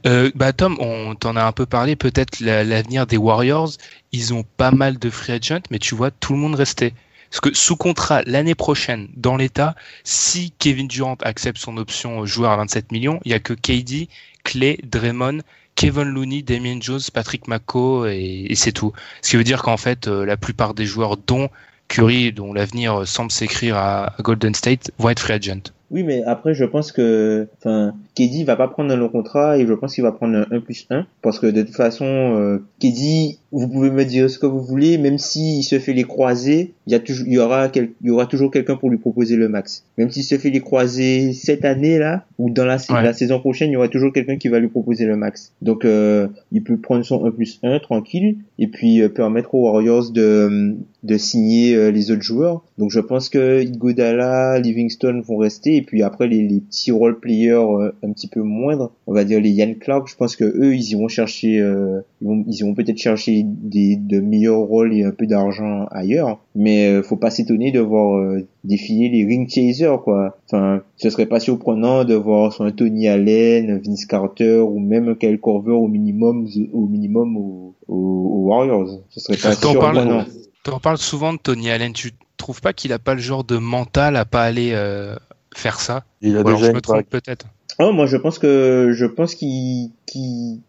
[0.06, 3.72] euh, bah Tom, on t'en a un peu parlé, peut-être la- l'avenir des Warriors,
[4.12, 6.94] ils ont pas mal de free agents, mais tu vois tout le monde rester.
[7.30, 12.52] Parce que sous contrat l'année prochaine, dans l'état, si Kevin Durant accepte son option joueur
[12.52, 14.08] à 27 millions, il y a que KD,
[14.44, 15.40] Clay, Draymond,
[15.76, 18.94] Kevin Looney, Damien Jones, Patrick Mako et, c'est tout.
[19.22, 21.50] Ce qui veut dire qu'en fait, euh, la plupart des joueurs, dont
[21.90, 25.62] Curry, dont l'avenir semble s'écrire à, à Golden State, vont être free agent.
[25.90, 29.66] Oui, mais après, je pense que, enfin, KD va pas prendre un long contrat et
[29.66, 32.60] je pense qu'il va prendre un 1 plus 1 parce que de toute façon, euh,
[32.80, 36.74] KD, vous pouvez me dire ce que vous voulez, même s'il se fait les croiser,
[36.86, 38.98] il y a toujours, il y aura quel, il y aura toujours quelqu'un pour lui
[38.98, 39.84] proposer le max.
[39.98, 43.04] Même s'il se fait les croiser cette année là ou dans la, Ouais.
[43.04, 45.52] la saison prochaine, il y aura toujours quelqu'un qui va lui proposer le max.
[45.62, 49.64] Donc, euh, il peut prendre son 1 plus 1 tranquille et puis euh, permettre aux
[49.64, 52.64] Warriors de de signer euh, les autres joueurs.
[52.78, 57.20] Donc, je pense que Iguodala, Livingston vont rester et puis après les, les petits role
[57.20, 60.44] players euh, un petit peu moindres, on va dire les Yann Clark, je pense que
[60.44, 64.94] eux ils iront chercher euh, ils vont, ils iront peut-être chercher des de meilleurs rôles
[64.94, 69.26] et un peu d'argent ailleurs, mais euh, faut pas s'étonner de voir euh, défiler les
[69.26, 70.38] ring chasers quoi.
[70.46, 75.16] Enfin, ce serait pas surprenant de voir soit un Tony Allen, Vince Carter ou même
[75.18, 79.02] Kyle Korver au minimum au minimum aux, aux Warriors.
[79.10, 80.26] Ce serait pas T'en parles, surprenant.
[80.64, 81.94] t'en parles souvent de Tony Allen.
[81.94, 85.16] Tu trouves pas qu'il a pas le genre de mental à pas aller euh,
[85.56, 86.04] faire ça?
[86.22, 87.48] Il a Ou alors déjà je me trompe peut-être.
[87.80, 90.62] Oh, moi, je pense que, je pense qu'il, qu'il,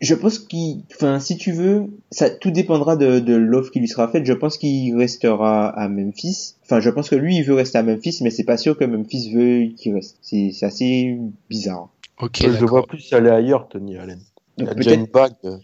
[0.00, 3.88] je pense qu'il, enfin, si tu veux, ça, tout dépendra de, de l'offre qui lui
[3.88, 4.26] sera faite.
[4.26, 6.54] Je pense qu'il restera à Memphis.
[6.64, 8.84] Enfin, je pense que lui, il veut rester à Memphis, mais c'est pas sûr que
[8.84, 10.18] Memphis veut qu'il reste.
[10.20, 11.88] C'est, c'est assez bizarre.
[12.20, 14.20] Ok, je le vois plus aller ailleurs, Tony Allen.
[14.58, 15.10] Peut-être,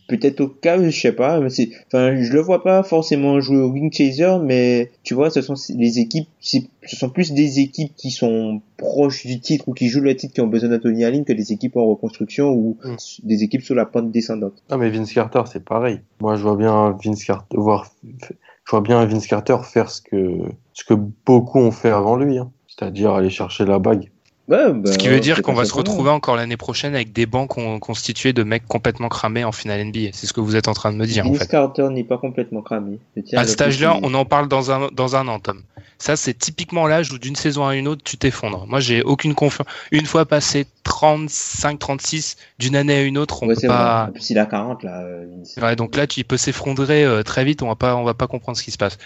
[0.07, 3.57] peut-être au cas, je sais pas, mais c'est, enfin, je le vois pas forcément jouer
[3.57, 7.94] au wing chaser, mais tu vois, ce sont les équipes, ce sont plus des équipes
[7.96, 11.24] qui sont proches du titre ou qui jouent le titre qui ont besoin d'Anthony Allen
[11.24, 12.96] que des équipes en reconstruction ou Mm.
[13.24, 14.62] des équipes sur la pente descendante.
[14.70, 16.00] Non, mais Vince Carter, c'est pareil.
[16.20, 20.38] Moi, je vois bien Vince Carter voir, je vois bien Vince Carter faire ce que,
[20.74, 22.50] ce que beaucoup ont fait avant lui, hein.
[22.68, 24.11] C'est-à-dire aller chercher la bague.
[24.53, 27.27] Ouais, bah, Ce qui veut dire qu'on va se retrouver encore l'année prochaine avec des
[27.27, 30.11] bancs con- constitués de mecs complètement cramés en finale NBA.
[30.12, 31.49] C'est ce que vous êtes en train de me dire en Vince fait.
[31.49, 32.99] Carter n'est pas complètement cramé.
[33.35, 35.62] À cet âge-là, on en parle dans un, dans un an, Tom.
[35.99, 38.67] Ça, c'est typiquement l'âge où d'une saison à une autre, tu t'effondres.
[38.67, 39.69] Moi, j'ai aucune confiance.
[39.93, 43.69] Une fois passé 35, 36, d'une année à une autre, on Ouais, peut vrai.
[43.69, 44.07] pas.
[44.09, 45.01] En plus, il a 40 là.
[45.03, 45.27] euh.
[45.62, 47.62] Ouais, donc là, tu il peut s'effondrer euh, très vite.
[47.62, 48.99] On va pas, on va pas comprendre ce qui se passe.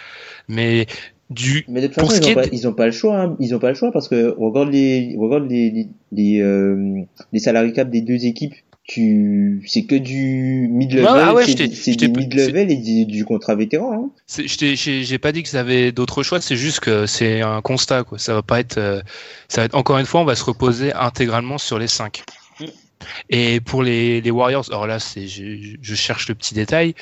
[0.47, 0.87] Mais
[1.29, 3.19] du, Mais de toute façon, ils ont, est pas, de- pas le choix.
[3.21, 3.35] Hein.
[3.39, 7.01] Ils ont pas le choix parce que regarde les, regarde les, les, les, euh,
[7.33, 8.53] les salary cap des deux équipes.
[8.89, 13.25] Tu, c'est que du mid-level, Ouais, ah ouais, c'est t'ai- des mid-level et du, du
[13.25, 14.05] contrat vétéran.
[14.29, 14.43] Hein.
[14.47, 16.39] j'ai pas dit que ça avait d'autres choix.
[16.39, 18.05] C'est juste que c'est un constat.
[18.05, 18.17] Quoi.
[18.17, 18.77] Ça va pas être.
[18.77, 19.01] euh,
[19.49, 22.23] ça va être encore une fois, on va se reposer intégralement sur les cinq.
[22.61, 22.65] Mm.
[23.29, 26.95] Et pour les, les Warriors, alors là, c'est, je, je cherche le petit détail.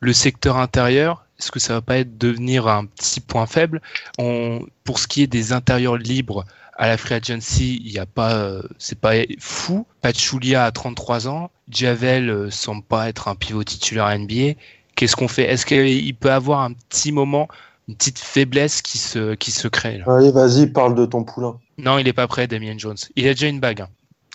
[0.00, 3.80] Le secteur intérieur, est-ce que ça va pas être devenir un petit point faible?
[4.18, 6.44] On, Pour ce qui est des intérieurs libres
[6.76, 9.86] à la free agency, il y a pas, euh, c'est pas fou.
[10.02, 14.52] Pachulia a 33 ans, Javel euh, semble pas être un pivot titulaire à NBA.
[14.96, 15.44] Qu'est-ce qu'on fait?
[15.44, 17.48] Est-ce qu'il peut avoir un petit moment,
[17.88, 20.04] une petite faiblesse qui se, qui se crée là?
[20.14, 21.58] Allez, vas-y, parle de ton poulain.
[21.78, 22.96] Non, il est pas prêt, Damien Jones.
[23.16, 23.80] Il a déjà une bague.
[23.82, 23.88] hein.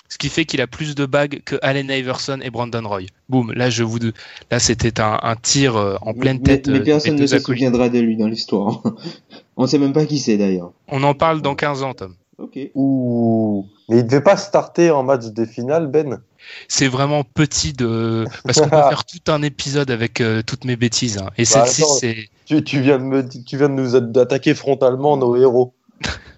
[0.08, 3.02] Ce qui fait qu'il a plus de bagues que Allen Iverson et Brandon Roy.
[3.28, 3.98] Boum, là je vous
[4.52, 6.68] là c'était un, un tir euh, en pleine Mais- tête.
[6.68, 8.84] Mais, euh, personne ne se souviendra de lui dans l'histoire.
[9.58, 10.72] On sait même pas qui c'est d'ailleurs.
[10.88, 12.14] On en parle dans 15 ans, Tom.
[12.38, 12.60] Ok.
[12.76, 13.66] Ouh.
[13.90, 16.22] Mais il devait pas starter en match des finales, Ben?
[16.68, 20.76] C'est vraiment petit de parce qu'on peut faire tout un épisode avec euh, toutes mes
[20.76, 21.18] bêtises.
[21.18, 21.30] hein.
[21.38, 25.18] Et Bah, celle-ci c'est Tu, tu viens de me, tu viens de nous attaquer frontalement
[25.18, 25.74] nos héros.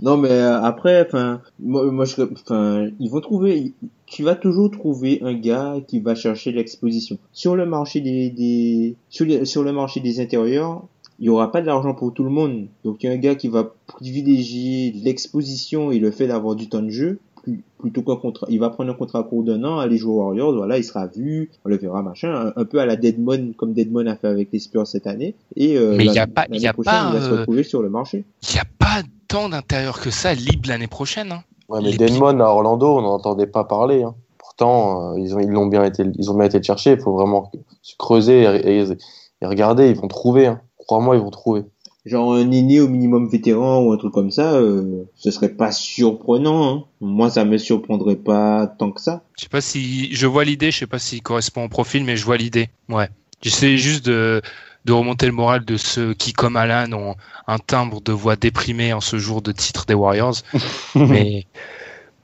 [0.00, 3.72] Non, mais euh, après, enfin, moi, moi, je, enfin, ils vont trouver.
[4.06, 8.96] Tu vas toujours trouver un gars qui va chercher l'exposition sur le marché des, des
[9.08, 10.82] sur, les- sur le marché des intérieurs.
[11.20, 12.66] Il y aura pas de l'argent pour tout le monde.
[12.84, 16.68] Donc il y a un gars qui va privilégier l'exposition et le fait d'avoir du
[16.68, 17.18] temps de jeu
[17.78, 18.46] plutôt qu'un contrat.
[18.50, 20.54] Il va prendre un contrat court d'un an, aller jouer aux Warriors.
[20.54, 24.06] Voilà, il sera vu, on le verra machin, un, peu à la Deadmon comme Deadmon
[24.06, 25.34] a fait avec les Spurs cette année.
[25.56, 27.36] Et euh, Mais il y a pas- il y a pas, il va se euh,
[27.40, 28.24] retrouver sur le marché.
[28.50, 31.32] il y a pas tant d'intérieur que ça libre l'année prochaine.
[31.32, 31.42] hein.
[31.68, 34.02] Ouais, mais Denmon à Orlando, on n'entendait pas parler.
[34.02, 34.14] hein.
[34.38, 36.92] Pourtant, euh, ils ont, ils bien été, ils ont bien été le chercher.
[36.92, 37.50] Il faut vraiment
[37.82, 38.86] se creuser et, et-
[39.42, 39.88] et regarder.
[39.88, 40.46] Ils vont trouver.
[40.46, 40.60] hein.
[40.78, 41.64] Crois-moi, ils vont trouver.
[42.04, 45.72] genre un aîné au minimum vétéran ou un truc comme ça, euh, ce serait pas
[45.72, 46.68] surprenant.
[46.68, 46.84] Hein.
[47.00, 49.22] Moi, ça me surprendrait pas tant que ça.
[49.38, 52.16] Je sais pas si je vois l'idée, je sais pas s'il correspond au profil, mais
[52.18, 52.68] je vois l'idée.
[52.90, 53.08] Ouais.
[53.40, 54.42] J'essaie juste de,
[54.84, 57.16] de remonter le moral de ceux qui, comme Alan, ont
[57.46, 60.36] un timbre de voix déprimé en ce jour de titre des Warriors.
[60.94, 61.46] mais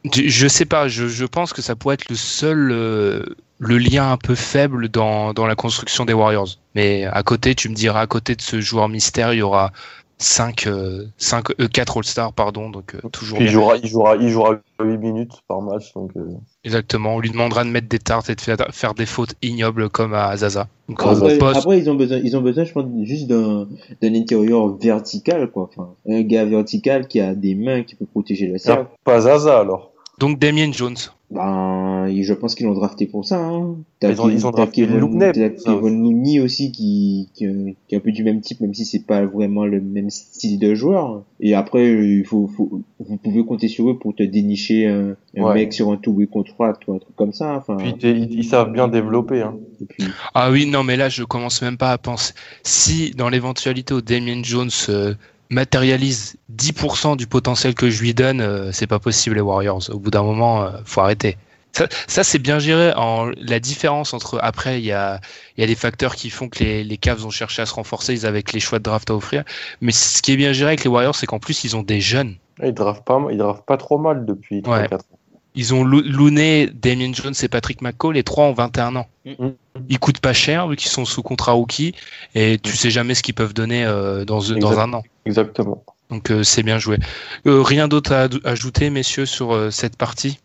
[0.05, 3.25] Je, je sais pas, je, je pense que ça pourrait être le seul euh,
[3.59, 6.49] le lien un peu faible dans, dans la construction des Warriors.
[6.75, 9.73] Mais à côté, tu me diras, à côté de ce joueur mystère, il y aura
[10.21, 14.17] 5, euh, 5 euh, 4 All-Stars, pardon, donc euh, toujours Puis il jouera, il jouera,
[14.17, 15.95] il jouera 8 minutes par match.
[15.95, 16.21] Donc, euh,
[16.63, 19.89] Exactement, on lui demandera de mettre des tartes et de faire, faire des fautes ignobles
[19.89, 20.69] comme à Zaza.
[20.91, 23.67] Donc, Après, poste- après, ils ont besoin, ils ont besoin, je pense, juste d'un,
[24.03, 25.71] d'un intérieur vertical, quoi.
[25.73, 28.87] Enfin, un gars vertical qui a des mains qui peut protéger le cercle.
[29.05, 29.90] pas Zaza alors.
[30.21, 30.97] Donc Damien Jones.
[31.33, 33.39] Ben, je pense qu'ils l'ont drafté pour ça.
[33.39, 33.77] Hein.
[34.01, 37.47] T'as Ils ont- ils ont drafté Kevin, Looney aussi qui, qui,
[37.87, 40.59] qui est un peu du même type, même si c'est pas vraiment le même style
[40.59, 41.23] de joueur.
[41.39, 45.43] Et après, il faut, faut, vous pouvez compter sur eux pour te dénicher un, un
[45.43, 45.55] Ouais.
[45.55, 47.55] mec sur un two-way contract ou un truc comme ça.
[47.57, 49.43] Enfin, Puis ils, ils savent bien développer.
[49.43, 49.55] Hein.
[49.89, 50.05] puis,
[50.35, 52.35] Ah oui, non, mais là, je commence même pas à penser.
[52.65, 55.15] Si, dans l'éventualité où Damien Jones euh,
[55.51, 59.91] matérialise 10% du potentiel que je lui donne, euh, c'est pas possible, les Warriors.
[59.91, 61.37] Au bout d'un moment, euh, faut arrêter.
[61.73, 62.93] Ça, ça c'est bien géré.
[62.97, 64.39] En, la différence entre.
[64.43, 65.21] Après, il y a,
[65.57, 68.13] y a des facteurs qui font que les, les Cavs ont cherché à se renforcer,
[68.13, 69.45] ils avec les choix de draft à offrir.
[69.81, 72.01] Mais ce qui est bien géré avec les Warriors, c'est qu'en plus, ils ont des
[72.01, 72.37] jeunes.
[72.63, 74.89] Ils draftent pas, ils draftent pas trop mal depuis 3 Ouais.
[74.89, 75.20] 4 ans.
[75.55, 79.07] Ils ont Looney, Damien Jones et Patrick McCall, les trois ont 21 ans.
[79.25, 79.49] Mm.
[79.89, 81.95] Ils coûtent pas cher vu qu'ils sont sous contrat rookie
[82.35, 85.03] et tu sais jamais ce qu'ils peuvent donner euh, dans, un an.
[85.27, 85.85] Exactement.
[86.11, 86.99] Donc euh, c'est bien joué.
[87.47, 90.39] Euh, rien d'autre à ajouter, messieurs, sur cette partie?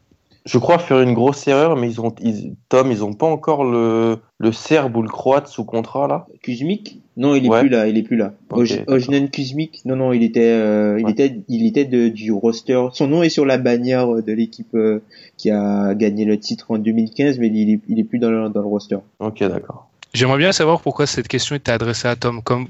[0.45, 3.63] Je crois faire une grosse erreur, mais ils ont, ils, Tom, ils ont pas encore
[3.63, 6.27] le, le Serbe ou le Croate sous contrat là?
[6.43, 7.61] Kuzmik Non, il est Ouais.
[7.61, 8.33] plus là, il est plus là.
[8.51, 8.93] Ok, Oj- d'accord.
[8.93, 11.11] Ojnen Kuzmik Non, non, il était, euh, il Ouais.
[11.13, 12.79] était, il était de, du roster.
[12.93, 14.99] Son nom est sur la bannière de l'équipe euh,
[15.37, 18.47] qui a gagné le titre en 2015, mais il est, il est plus dans le,
[18.49, 18.97] dans le roster.
[19.19, 19.89] Ok, d'accord.
[20.13, 22.43] J'aimerais bien savoir pourquoi cette question était adressée à Tom.
[22.43, 22.67] Comme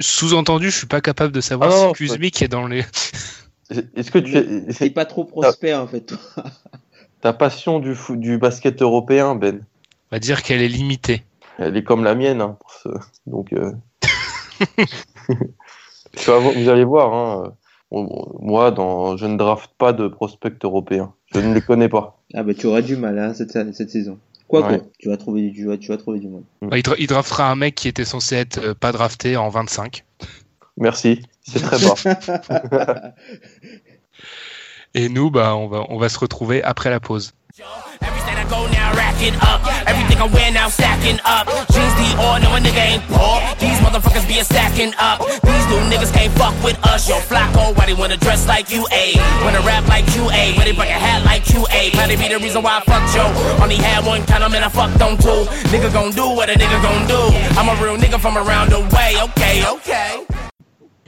[0.00, 2.82] sous-entendu, je suis pas capable de savoir Ah si non, Kuzmik est dans les.
[3.94, 6.00] Est-ce que tu c'est pas trop prospère en fait.
[6.00, 6.18] toi.
[7.24, 9.64] Ta passion du, fou- du basket européen, Ben
[10.12, 11.24] On va dire qu'elle est limitée.
[11.58, 12.88] Elle est comme la mienne, hein, pour ce...
[13.26, 13.54] donc.
[13.54, 13.72] euh,
[16.26, 17.14] vous allez voir.
[17.14, 17.54] Hein,
[17.90, 19.16] bon, bon, moi, dans...
[19.16, 21.14] je ne drafte pas de prospects européens.
[21.34, 22.20] Je ne les connais pas.
[22.34, 24.18] Ah bah tu auras du mal hein, cette, cette saison.
[24.46, 24.78] Quoi Ouais.
[24.80, 26.42] quoi, tu vas trouver du, tu vas, tu vas trouver du mal.
[26.60, 29.48] Bah, il, dra- il draftera un mec qui était censé être euh, pas drafté en
[29.48, 30.04] 25.
[30.76, 31.22] Merci.
[31.40, 33.14] C'est très bas.
[34.94, 37.32] Et nous, bah, on va, on va se retrouver après la pause.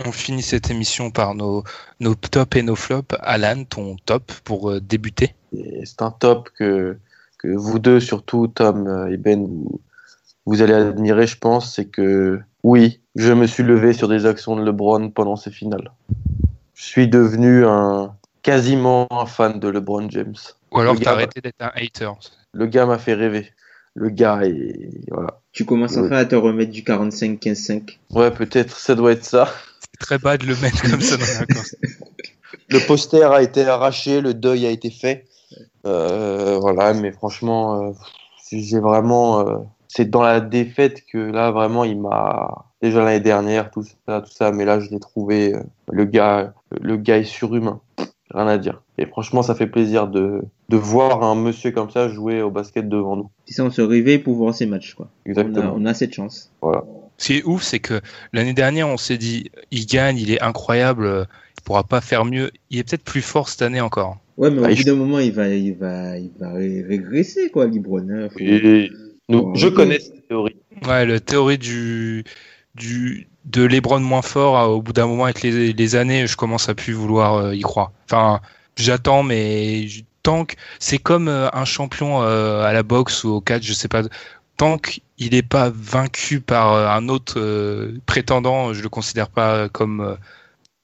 [0.05, 1.65] On finit cette émission par nos,
[2.01, 3.15] nos tops et nos flops.
[3.21, 5.35] Alan, ton top pour euh, débuter
[5.85, 6.99] C'est un top que,
[7.39, 9.81] que vous deux, surtout Tom euh, et Ben, vous,
[10.45, 11.75] vous allez admirer, je pense.
[11.75, 15.91] C'est que oui, je me suis levé sur des actions de LeBron pendant ces finales.
[16.75, 20.35] Je suis devenu un quasiment un fan de LeBron James.
[20.73, 22.11] Ou alors Le t'as gars- arrêté d'être un hater
[22.53, 23.53] Le gars m'a fait rêver.
[23.95, 25.41] Le gars est voilà.
[25.53, 26.05] Tu commences Ouais.
[26.05, 27.99] enfin à te remettre du 45-15-5.
[28.11, 29.49] Ouais, peut-être ça doit être ça.
[29.99, 31.77] C'est très bas de le mettre comme ça dans la course.
[32.69, 35.27] Le poster a été arraché, le deuil a été fait.
[35.87, 37.93] Euh, voilà, mais franchement, euh,
[38.51, 39.41] j'ai vraiment.
[39.47, 42.67] euh, c'est dans la défaite que là, vraiment, il m'a.
[42.83, 45.55] Déjà l'année dernière, tout ça, tout ça, mais là, je l'ai trouvé.
[45.55, 47.81] euh, le gars, le gars est surhumain.
[48.35, 48.83] Rien à dire.
[48.99, 52.89] Et franchement, ça fait plaisir de, de voir un monsieur comme ça jouer au basket
[52.89, 53.31] devant nous.
[53.49, 55.09] Ça, on se réveille pour voir ces matchs, quoi.
[55.25, 55.73] On a, Exactement.
[55.77, 56.51] on a cette chance.
[56.61, 56.85] Voilà.
[57.19, 58.01] Ce qui est ouf, c'est que
[58.33, 61.27] l'année dernière, on s'est dit, il gagne, il est incroyable,
[61.59, 62.51] il pourra pas faire mieux.
[62.71, 64.19] Il est peut-être plus fort cette année encore.
[64.37, 67.49] Ouais, mais au Ah, bout d'un moment, il va, il va, il va ré- régresser,
[67.51, 68.07] quoi, Libron.
[68.11, 68.29] hein.
[68.31, 68.91] Faut- Et
[69.31, 70.57] nous, Faut je connais cette théorie.
[70.87, 72.23] Ouais, la théorie du,
[72.75, 76.37] du, de Lebron moins fort, euh, au bout d'un moment, avec les, les années, je
[76.37, 77.93] commence à plus vouloir euh, y croire.
[78.05, 78.41] Enfin,
[78.77, 79.87] j'attends, mais
[80.23, 83.73] tant que c'est comme euh, un champion euh, à la boxe ou au catch, je
[83.73, 84.03] sais pas.
[84.57, 89.69] Tant qu'il n'est pas vaincu par euh, un autre euh, prétendant, je le considère pas
[89.69, 90.17] comme euh,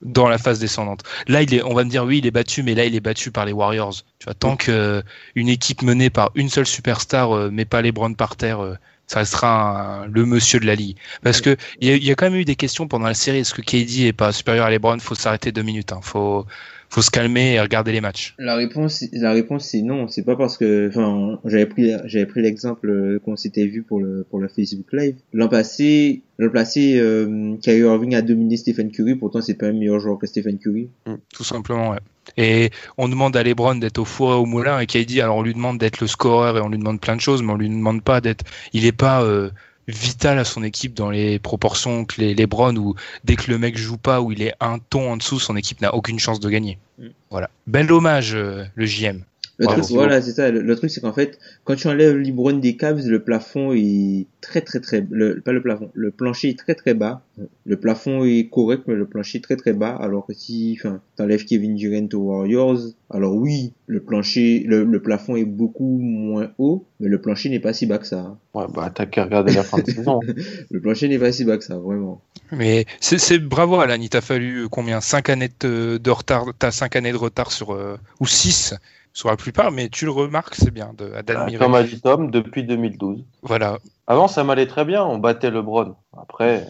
[0.03, 1.05] dans la phase descendante.
[1.29, 3.01] Là, il est, on va me dire oui, il est battu, mais là, il est
[3.01, 3.95] battu par les Warriors.
[4.19, 5.03] Tu vois, tant que euh,
[5.37, 8.75] une équipe menée par une seule superstar euh, met pas les Browns par terre, euh,
[9.07, 10.99] ça restera un- le monsieur de la ligue.
[11.23, 13.15] Parce que il y, a- il y a quand même eu des questions pendant la
[13.15, 13.39] série.
[13.39, 14.99] Est-ce que KD est pas supérieur à LeBron?
[15.01, 15.93] Faut s'arrêter deux minutes.
[15.93, 16.01] Hein.
[16.03, 16.47] Faut
[16.93, 20.09] faut se calmer et regarder les matchs La réponse, la réponse c'est non.
[20.09, 24.01] C'est pas parce que, enfin, j'avais pris, j'avais pris l'exemple euh, qu'on s'était vu pour
[24.01, 25.17] le pour le Facebook Live.
[25.33, 29.15] L'an passé, l'an passé, euh, Kyrie Irving a dominé Stephen Curry.
[29.15, 30.91] Pourtant, c'est pas un meilleur joueur que Stephen Curry.
[31.33, 31.91] tout simplement.
[31.91, 31.99] Ouais.
[32.37, 35.43] Et on demande à LeBron d'être au four et au moulin et KD, alors on
[35.43, 37.71] lui demande d'être le scoreur et on lui demande plein de choses, mais on lui
[37.71, 38.45] demande pas d'être.
[38.75, 39.51] Il est pas euh,
[39.89, 43.77] vital à son équipe dans les proportions que les LeBron où dès que le mec
[43.77, 46.49] joue pas ou il est un ton en dessous, son équipe n'a aucune chance de
[46.49, 46.79] gagner.
[46.99, 47.09] Mm.
[47.31, 47.51] Voilà.
[47.67, 49.25] Bel hommage euh, le JM.
[49.59, 50.51] Le truc, voilà, c'est ça.
[50.51, 54.27] Le, le truc, c'est qu'en fait, quand tu enlèves LeBron des Cavs, le plafond est
[54.41, 57.23] très très très, le, pas le plafond, le plancher est très très bas.
[57.65, 59.97] Le plafond est correct, mais le plancher est très très bas.
[60.01, 62.79] Alors que si, enfin, t'enlèves Kevin Durant aux Warriors,
[63.11, 67.61] alors oui, le plancher, le, le plafond est beaucoup moins haut, mais le plancher n'est
[67.61, 68.37] pas si bas que ça.
[68.55, 70.21] Ouais, bah, t'as qu'à regarder la fin de saison.
[70.71, 72.21] Le plancher n'est pas si bas que ça, vraiment.
[72.53, 75.01] Mais c'est bravo Alan, il t'a fallu euh, combien?
[75.01, 78.75] 5 années de, de retard, t'as 5 années de retard sur euh, ou 6
[79.13, 81.59] sur la plupart, mais tu le remarques, c'est bien de- d'admirer.
[81.65, 83.25] Comme a dit Tom, depuis 2012.
[83.43, 83.79] Voilà.
[84.07, 85.95] Avant, ça m'allait très bien, on battait LeBron.
[86.17, 86.67] Après,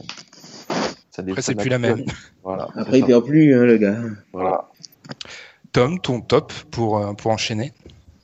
[1.10, 2.04] ça Après, c'est plus la même.
[2.42, 2.68] Voilà.
[2.76, 3.96] Après, il perd plus, hein, le gars.
[4.32, 4.68] Voilà.
[5.72, 7.72] Tom, ton top pour euh, pour enchaîner?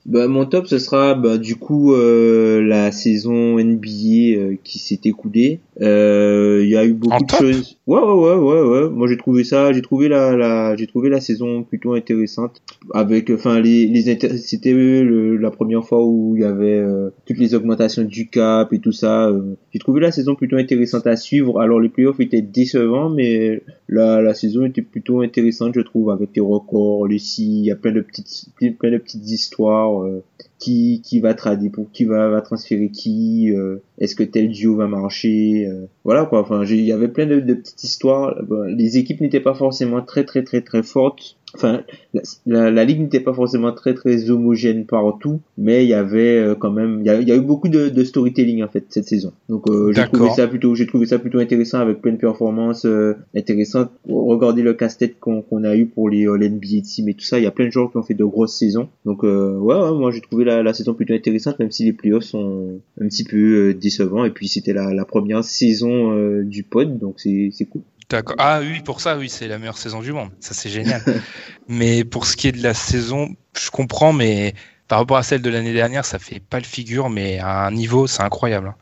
[0.04, 5.00] Bah, mon top, ce sera bah, du coup euh, la saison NBA euh, qui s'est
[5.04, 5.60] écoulée.
[5.80, 7.40] Euh, Il y a eu beaucoup En de top?
[7.40, 7.77] choses.
[7.88, 8.90] Ouais, ouais, ouais, ouais, ouais.
[8.90, 12.60] Moi, j'ai trouvé ça, j'ai trouvé la, la, j'ai trouvé la saison plutôt intéressante.
[12.92, 14.02] Avec, enfin, les, les
[14.36, 18.78] c'était la première fois où il y avait euh, toutes les augmentations du cap et
[18.80, 19.28] tout ça.
[19.30, 19.54] euh.
[19.72, 21.60] J'ai trouvé la saison plutôt intéressante à suivre.
[21.62, 26.28] Alors, les playoffs étaient décevants, mais la, la saison était plutôt intéressante, je trouve, avec
[26.36, 30.02] les records, les si, il y a plein de petites, plein de petites histoires.
[30.04, 30.22] euh,
[30.58, 34.76] qui qui va trader pour qui va va transférer qui euh, est-ce que tel duo
[34.76, 36.40] va marcher euh, voilà quoi.
[36.40, 38.34] Enfin il y avait plein de, de petites histoires.
[38.68, 41.82] Les équipes n'étaient pas forcément très très très très fortes enfin
[42.14, 46.38] la, la, la ligue n'était pas forcément très très homogène partout mais il y avait
[46.38, 48.68] euh, quand même il y a, il y a eu beaucoup de, de storytelling en
[48.68, 49.32] fait cette saison.
[49.48, 52.84] Donc euh, j'ai trouvé ça plutôt j'ai trouvé ça plutôt intéressant avec plein de performances
[52.84, 53.90] euh, intéressantes.
[54.08, 57.38] Regardez le casse-tête qu'on qu'on a eu pour les All NBA team et tout ça
[57.38, 58.88] il y a plein de joueurs qui ont fait de grosses saisons.
[59.04, 61.92] Donc euh, ouais, ouais moi j'ai trouvé la, la saison plutôt intéressante même si les
[61.92, 63.36] playoffs sont un petit peu
[63.70, 64.24] euh, décevants.
[64.24, 68.36] Et puis c'était la, la première saison euh, du pod donc c'est c'est cool D'accord.
[68.38, 70.30] Ah oui, pour ça, oui, c'est la meilleure saison du monde.
[70.40, 71.02] Ça, c'est génial.
[71.68, 73.28] mais pour ce qui est de la saison,
[73.60, 74.54] je comprends, mais
[74.88, 77.70] par rapport à celle de l'année dernière, ça fait pas le figure, mais à un
[77.70, 78.68] niveau, c'est incroyable.
[78.68, 78.76] hein.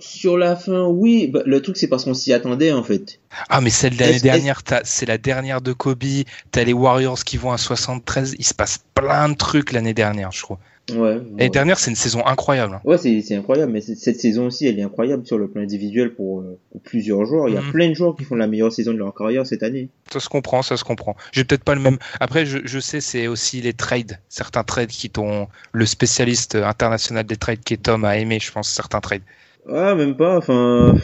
[0.00, 3.18] sur la fin oui bah, le truc c'est parce qu'on s'y attendait en fait
[3.48, 6.04] Ah, mais celle de l'année dernière, c'est la dernière de Kobe.
[6.52, 8.36] T'as les Warriors qui vont à 73.
[8.38, 10.58] Il se passe plein de trucs l'année dernière, je trouve.
[10.90, 11.48] Ouais L'année ouais.
[11.50, 12.80] dernière, c'est une saison incroyable.
[12.84, 16.40] Ouais, c'est incroyable, mais cette saison aussi, elle est incroyable sur le plan individuel pour,
[16.40, 17.48] euh, pour plusieurs joueurs.
[17.48, 17.72] Il y a Mhm.
[17.72, 19.88] plein de joueurs qui font la meilleure saison de leur carrière cette année.
[20.12, 21.16] Ça se comprend, ça se comprend.
[21.32, 21.98] J'ai peut-être pas le même.
[22.20, 24.18] Après, je, je sais, c'est aussi les trades.
[24.28, 25.48] Certains trades qui t'ont.
[25.72, 29.22] Le spécialiste international des trades qui est Tom a aimé, je pense, certains trades.
[29.70, 30.94] Ah, même pas, enfin...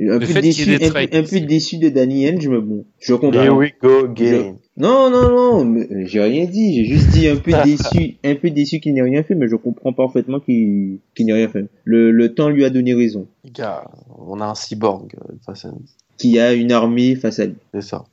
[0.00, 3.42] Un peu, déçu, un, peu- un déçu de Danny Ainge, mais bon, je comprends.
[3.42, 4.56] Here we go again.
[4.78, 8.80] Non, non, non, j'ai rien dit, j'ai juste dit un peu déçu, un peu déçu
[8.80, 11.66] qu'il n'ait rien fait, mais je comprends parfaitement qu'il qu'il n'ait rien fait.
[11.84, 13.26] Le, le temps lui a donné raison.
[13.44, 13.84] Gars,
[14.18, 15.82] on a un cyborg euh, face à nous.
[16.16, 17.56] Qui a une armée face à lui.
[17.74, 18.04] C'est ça.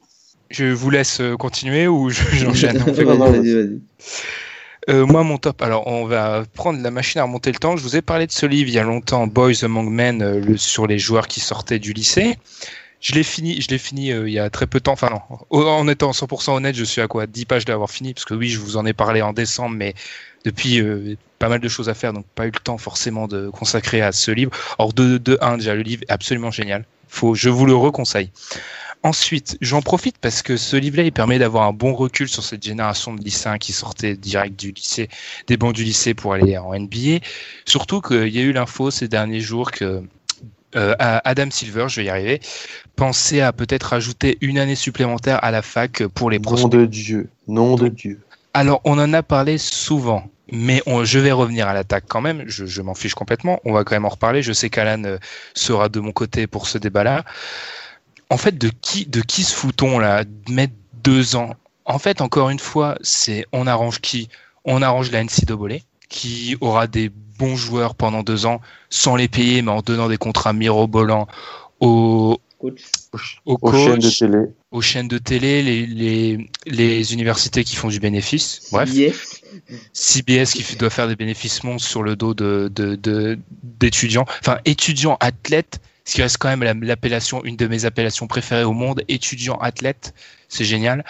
[0.50, 2.78] Je vous laisse euh, continuer ou je- j'enchaîne?
[2.94, 3.80] Fait vas-y, vas-y.
[4.90, 5.62] Euh, moi, mon top.
[5.62, 7.78] Alors, on va prendre la machine à remonter le temps.
[7.78, 10.58] Je vous ai parlé de ce livre il y a longtemps, Boys Among Men, euh,
[10.58, 12.38] sur les joueurs qui sortaient du lycée.
[13.00, 14.94] Je l'ai fini, je l'ai fini euh, il y a très peu de temps.
[14.94, 17.28] Enfin non, en étant 100% honnête, je suis à quoi?
[17.28, 19.94] 10 pages d'avoir fini, parce que oui, je vous en ai parlé en décembre, mais
[20.44, 23.50] depuis euh, pas mal de choses à faire, donc pas eu le temps forcément de
[23.50, 24.52] consacrer à ce livre.
[24.80, 26.84] Or, de, de 1, déjà, le livre est absolument génial.
[27.08, 28.32] Faut, je vous le reconseille.
[29.02, 32.62] Ensuite, j'en profite parce que ce livre-là, il permet d'avoir un bon recul sur cette
[32.64, 35.08] génération de lycéens qui sortaient direct du lycée,
[35.48, 37.20] des bancs du lycée pour aller en NBA.
[37.66, 40.04] Surtout qu'il y a eu l'info ces derniers jours que
[40.76, 42.42] euh, Adam Silver, je vais y arriver,
[42.98, 46.72] pensait à peut-être ajouter une année supplémentaire à la fac pour les Nom prospects.
[46.72, 47.30] de Dieu.
[47.48, 48.20] Nom de Dieu.
[48.54, 52.44] Alors, on en a parlé souvent, mais on- je vais revenir à l'attaque quand même.
[52.48, 53.62] Je, je m'en fiche complètement.
[53.64, 54.42] On va quand même en reparler.
[54.42, 55.18] Je sais qu'Alan euh,
[55.54, 57.24] sera de mon côté pour ce débat-là.
[58.30, 60.74] En fait, de qui, de qui se fout-on là de mettre
[61.04, 61.56] deux ans?
[61.86, 64.30] En fait, encore une fois, c'est on arrange qui?
[64.66, 65.78] On arrange la NCAA,
[66.10, 70.18] qui aura des bons joueurs pendant deux ans sans les payer, mais en donnant des
[70.18, 71.28] contrats mirobolants
[71.80, 73.42] aux, Coach.
[73.46, 74.38] aux Aux chaînes de télé.
[74.72, 78.68] aux chaînes de télé, les, les, les universités qui font du bénéfice.
[78.72, 78.94] Bref.
[78.94, 79.42] Yes.
[79.94, 84.60] CBS qui doit faire des bénéfices monstres sur le dos de de- de- d'étudiants, enfin
[84.66, 88.74] étudiants athlètes, ce qui reste quand même la- l'appellation, une de mes appellations préférées au
[88.74, 90.16] monde, étudiant athlète,
[90.48, 91.06] c'est génial.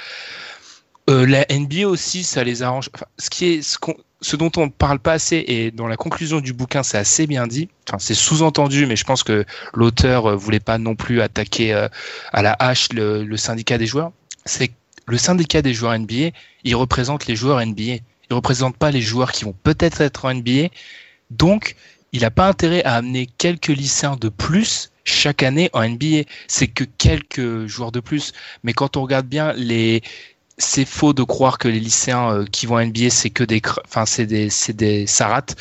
[1.09, 2.89] Euh, la NBA aussi, ça les arrange.
[3.17, 3.79] Ce qui est,
[4.21, 7.27] ce, dont on ne parle pas assez et dans la conclusion du bouquin, c'est assez
[7.27, 7.69] bien dit.
[7.97, 11.87] C'est sous-entendu, mais je pense que l'auteur euh, voulait pas non plus attaquer euh,
[12.33, 14.11] à la hache le, le syndicat des joueurs.
[14.43, 14.73] C'est que
[15.07, 16.31] le syndicat des joueurs NBA,
[16.65, 18.03] il représente les joueurs NBA.
[18.29, 20.67] Il représente pas les joueurs qui vont peut-être être en NBA.
[21.31, 21.77] Donc,
[22.11, 26.23] il n'a pas intérêt à amener quelques lycéens de plus chaque année en NBA.
[26.47, 28.33] C'est que quelques joueurs de plus.
[28.63, 29.53] Mais quand on regarde bien
[30.57, 33.61] c'est faux de croire que les lycéens euh, qui vont en NBA, c'est que des,
[33.85, 35.55] enfin, c'est des, des, ça rate.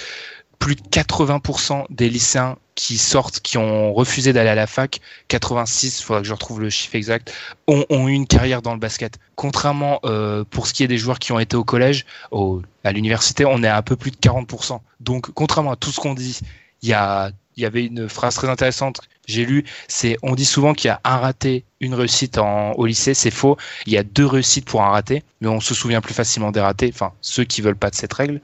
[0.58, 6.00] Plus de 80% des lycéens qui sortent, qui ont refusé d'aller à la fac, 86,
[6.00, 7.34] faudra que je retrouve le chiffre exact,
[7.66, 9.18] ont, ont eu une carrière dans le basket.
[9.34, 12.92] Contrairement euh, pour ce qui est des joueurs qui ont été au collège, au, à
[12.92, 14.78] l'université, on est à un peu plus de 40%.
[15.00, 16.38] Donc, contrairement à tout ce qu'on dit,
[16.82, 19.00] il y a, il y avait une phrase très intéressante.
[19.26, 22.86] J'ai lu, c'est, on dit souvent qu'il y a un raté, une réussite en, au
[22.86, 23.56] lycée, c'est faux.
[23.86, 26.60] Il y a deux réussites pour un raté, mais on se souvient plus facilement des
[26.60, 26.92] ratés.
[26.94, 28.40] Enfin, ceux qui veulent pas de cette règle.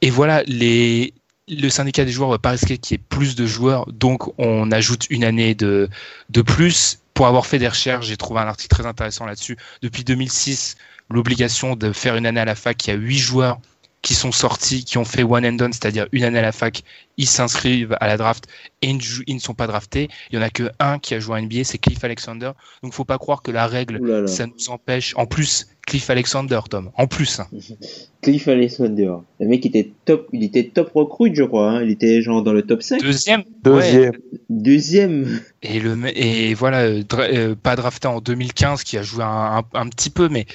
[0.00, 1.12] Et voilà, les,
[1.48, 4.70] le syndicat des joueurs va pas risquer qu'il y ait plus de joueurs, donc on
[4.72, 5.88] ajoute une année de,
[6.30, 7.00] de plus.
[7.12, 9.56] Pour avoir fait des recherches, j'ai trouvé un article très intéressant là-dessus.
[9.82, 10.76] Depuis 2006,
[11.10, 13.60] l'obligation de faire une année à la fac, il y a huit joueurs
[14.04, 16.82] qui sont sortis, qui ont fait one and done, c'est-à-dire une année à la fac,
[17.16, 18.44] ils s'inscrivent à la draft
[18.82, 20.08] et ils ne, jouent- ils ne sont pas draftés.
[20.30, 22.50] Il y en a que un qui a joué à NBA, c'est Cliff Alexander.
[22.82, 24.26] Donc faut pas croire que la règle, Ouh là là.
[24.26, 25.14] ça nous empêche.
[25.16, 27.40] En plus, Cliff Alexander, Tom, en plus.
[27.40, 27.48] hein.
[28.22, 29.12] Cliff Alexander.
[29.40, 31.70] Le mec était top, il était top recrute, je crois.
[31.72, 31.82] hein.
[31.82, 33.00] Il était genre dans le top 5.
[33.02, 33.40] Deuxième.
[33.40, 33.44] ouais.
[33.62, 34.12] Deuxième.
[34.50, 35.40] Deuxième.
[35.62, 39.58] Et le et voilà, euh, dra- euh, pas drafté en 2015, qui a joué un,
[39.58, 40.46] un, un petit peu, mais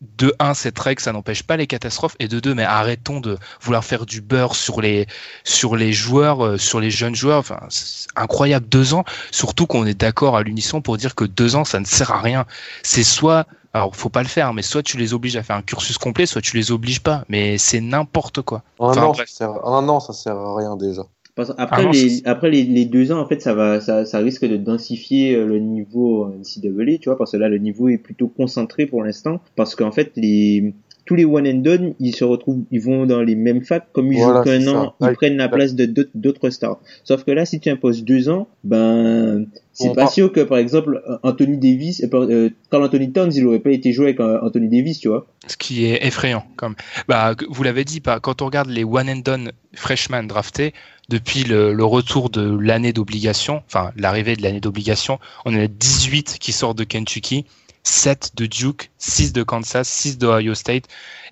[0.00, 3.38] de un, cette règle, ça n'empêche pas les catastrophes, et de deux, mais arrêtons de
[3.60, 5.06] vouloir faire du beurre sur les
[5.44, 7.38] sur les joueurs, euh, sur les jeunes joueurs.
[7.38, 9.04] Enfin, c'est incroyable, deux ans.
[9.30, 12.20] Surtout qu'on est d'accord à l'unisson pour dire que deux ans, ça ne sert à
[12.20, 12.44] rien.
[12.82, 15.62] C'est soit alors, faut pas le faire, mais soit tu les obliges à faire un
[15.62, 17.24] cursus complet, soit tu les obliges pas.
[17.28, 18.62] Mais c'est n'importe quoi.
[18.78, 21.02] Un, Enfin, an, ça sert, un an, ça sert à rien déjà.
[21.36, 24.18] Après, Ah non, les, après les, les deux ans, en fait, ça va, ça, ça
[24.18, 27.88] risque de densifier euh, le niveau en NCAA, tu vois, parce que là, le niveau
[27.88, 30.74] est plutôt concentré pour l'instant, parce qu'en fait, les,
[31.06, 34.12] tous les one and done, ils se retrouvent, ils vont dans les mêmes facs, comme
[34.12, 34.94] ils Voilà, jouent qu'un an, ça.
[35.00, 35.14] ils Ouais.
[35.14, 36.78] prennent la place de d'autres- stars.
[37.02, 40.58] Sauf que là, si tu imposes deux ans, ben, c'est pas part- sûr que, par
[40.58, 44.38] exemple, Anthony Davis, euh, euh, Carl Anthony Towns, il aurait pas été joué avec euh,
[44.40, 45.26] Anthony Davis, tu vois.
[45.48, 46.76] Ce qui est effrayant, comme
[47.08, 50.72] bah, vous l'avez dit, bah, quand on regarde les one and done freshmen draftés
[51.08, 56.38] depuis le, le retour de l'année d'obligation, enfin l'arrivée de l'année d'obligation, on a 18
[56.40, 57.44] qui sortent de Kentucky,
[57.82, 60.84] 7 de Duke, 6 de Kansas, 6 de Ohio State,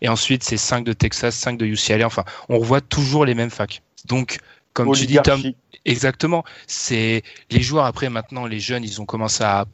[0.03, 2.07] et ensuite c'est 5 de Texas, 5 de UCLA.
[2.07, 3.83] Enfin, on revoit toujours les mêmes facs.
[4.07, 4.39] Donc,
[4.75, 5.41] comme tu dis, Tom.
[5.85, 6.45] Exactement.
[6.67, 9.65] C'est les joueurs après maintenant les jeunes ils ont commencé à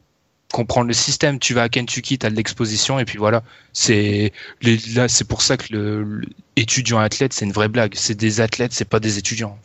[0.51, 1.37] comprendre le système.
[1.39, 3.43] Tu vas à Kentucky, tu as de l'exposition et puis voilà.
[3.73, 4.31] C'est
[4.61, 6.21] les- là c'est pour ça que le
[6.55, 7.93] étudiant athlète c'est une vraie blague.
[7.95, 9.59] C'est des athlètes, c'est pas des étudiants.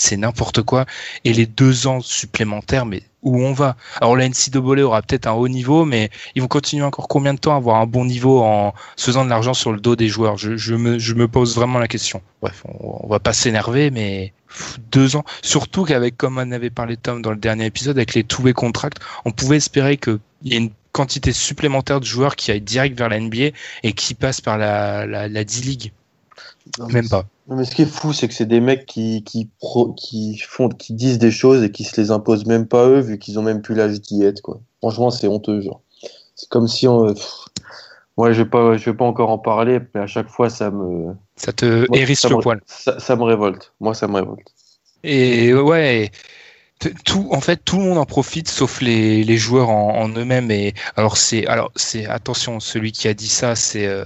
[0.00, 0.86] C'est n'importe quoi.
[1.26, 3.76] Et les deux ans supplémentaires, mais où on va?
[4.00, 7.38] Alors la NCAA aura peut-être un haut niveau, mais ils vont continuer encore combien de
[7.38, 10.38] temps à avoir un bon niveau en faisant de l'argent sur le dos des joueurs?
[10.38, 12.22] Je, me, pose vraiment la question.
[12.40, 14.32] Bref, on, on va pas s'énerver, mais
[14.90, 15.24] deux ans.
[15.42, 19.02] Surtout qu'avec, comme on avait parlé Tom dans le dernier épisode, avec les two-way contracts,
[19.26, 23.10] on pouvait espérer qu'il y ait une quantité supplémentaire de joueurs qui aillent direct vers
[23.10, 23.50] la NBA
[23.82, 25.92] et qui passent par la, la, la D-League.
[26.78, 27.24] Non, Même pas.
[27.48, 30.38] Non, Mais ce qui est fou, c'est que c'est des mecs qui, qui, pro, qui
[30.38, 33.38] font, qui disent des choses et qui se les imposent même pas eux, vu qu'ils
[33.38, 34.60] ont même plus l'âge d'y être, quoi.
[34.80, 35.80] Franchement, c'est honteux, genre.
[36.36, 37.44] C'est comme si on, pff,
[38.16, 40.70] ouais, je vais pas, je vais pas encore en parler, mais à chaque fois, ça
[40.70, 42.60] me, Ça te moi, hérisse ça le me- poil.
[42.66, 43.72] Ça, ça me révolte.
[43.80, 44.46] Moi, ça me révolte.
[45.02, 46.10] Et ouais,
[47.04, 50.50] tout, en fait, tout le monde en profite, sauf les, les joueurs en, en eux-mêmes.
[50.50, 54.04] Et alors c'est, alors c'est, attention, celui qui a dit ça, c'est, euh,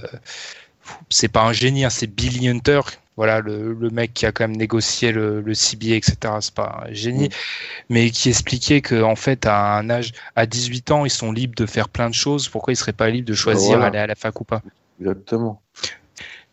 [1.11, 2.81] c'est pas un génie, hein, c'est Billy Hunter.
[3.17, 6.17] Voilà, le, le mec qui a quand même négocié le, le CBA, etc.
[6.41, 7.29] C'est pas un génie,
[7.89, 11.55] mais qui expliquait que en fait, à un âge, à 18 ans, ils sont libres
[11.55, 12.49] de faire plein de choses.
[12.49, 13.87] Pourquoi ils seraient pas libres de choisir Voilà.
[13.87, 14.63] aller à la fac ou pas?
[15.01, 15.61] Exactement.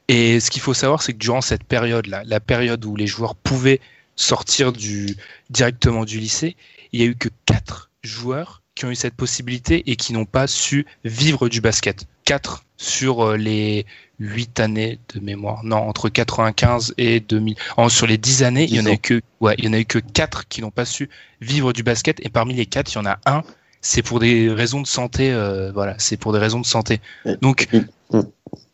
[0.08, 3.36] et ce qu'il faut savoir, c'est que durant cette période-là, la période où les joueurs
[3.36, 3.80] pouvaient
[4.16, 5.16] sortir du,
[5.50, 6.56] directement du lycée,
[6.92, 10.26] il y a eu que quatre joueurs qui ont eu cette possibilité et qui n'ont
[10.26, 12.06] pas su vivre du basket.
[12.26, 13.86] Quatre sur euh, les
[14.22, 15.64] huit années de mémoire.
[15.64, 17.56] Non, entre 95 et 2000.
[17.78, 19.74] En, sur les dix années, il y en a eu que, ouais, il y en
[19.74, 21.10] a eu que quatre qui n'ont pas su
[21.42, 22.24] vivre du basket.
[22.26, 23.42] Et parmi les quatre, il y en a un.
[23.82, 27.02] C'est pour des raisons de santé, euh, voilà, c'est pour des raisons de santé.
[27.42, 27.82] Donc, et-
[28.16, 28.22] mm.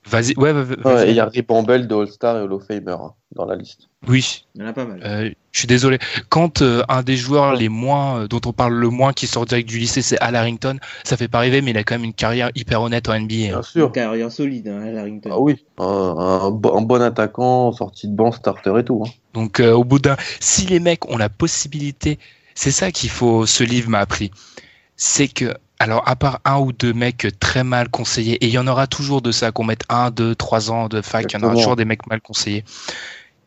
[0.10, 0.54] Vas-y, ouais,
[1.10, 3.90] il y a Rip Bell de All-Star et Hall of Famer hein, dans la liste.
[4.08, 5.02] Oui, Il y en a pas mal.
[5.04, 5.98] euh, je suis désolé.
[6.30, 9.48] Quand euh, un des joueurs les moins, euh, dont on parle le moins, qui sort
[9.48, 12.04] direct du lycée, c'est Al Harrington, ça fait pas rêver, mais il a quand même
[12.04, 13.26] une carrière hyper honnête en NBA.
[13.28, 13.64] Bien hein.
[13.64, 13.88] sûr.
[13.88, 15.32] Une carrière solide, hein, à Larrington.
[15.34, 15.84] Ah oui, un,
[16.44, 19.02] un bo- un bon attaquant, sorti de banc, starter et tout.
[19.04, 19.10] hein.
[19.34, 22.20] Donc euh, au bout d'un, si les mecs ont la possibilité,
[22.54, 24.30] c'est ça qu'il faut, ce livre m'a appris,
[24.96, 28.60] c'est que, alors à part un ou deux mecs très mal conseillés, et il y
[28.60, 31.44] en aura toujours de ça, qu'on mette un, deux, trois ans de fac, il y
[31.44, 32.64] en aura toujours des mecs mal conseillés.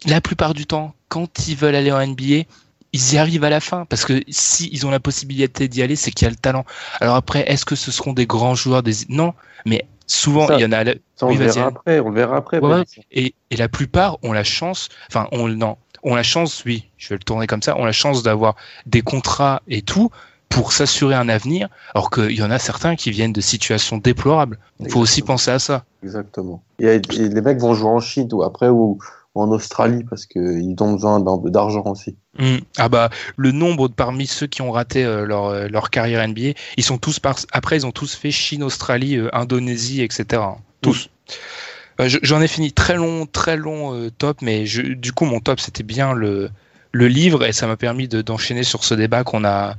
[0.07, 2.45] La plupart du temps, quand ils veulent aller en NBA,
[2.93, 5.97] ils y arrivent à la fin, parce que si ils ont la possibilité d'y aller,
[5.97, 6.65] c'est qu'il y a le talent.
[7.01, 8.93] Alors après, est-ce que ce seront des grands joueurs des...
[9.09, 9.35] Non,
[9.67, 10.85] mais souvent Ça, il y en a.
[10.85, 12.01] Ça, on Oui, le verra après.
[12.01, 12.59] On le verra après.
[12.59, 12.83] Ouais.
[13.13, 17.11] Et, et la plupart ont la chance, enfin, on, non, ont la chance, oui, je
[17.11, 20.11] vais le tourner comme ça, ont la chance d'avoir des contrats et tout
[20.49, 24.59] pour s'assurer un avenir, alors qu'il y en a certains qui viennent de situations déplorables.
[24.81, 25.85] Il faut aussi penser à ça.
[26.03, 26.61] Exactement.
[26.81, 28.99] Et, et les mecs vont jouer en Chine ou après ou, ou
[29.35, 31.21] en Australie parce qu'ils ont besoin
[31.51, 32.17] d'argent aussi.
[32.39, 32.59] Hmm.
[32.79, 36.27] Ah bah, le nombre de parmi ceux qui ont raté euh, leur, euh, leur carrière
[36.27, 37.37] NBA, ils sont tous par...
[37.53, 40.43] après, ils ont tous fait Chine, Australie, euh, Indonésie, etc.
[40.81, 41.11] Tous.
[41.99, 45.61] Je- J'en ai fini très long, très long top, mais je, du coup, mon top,
[45.61, 46.51] c'était bien le,
[46.93, 49.77] le livre et ça m'a permis de- d'enchaîner sur ce débat qu'on a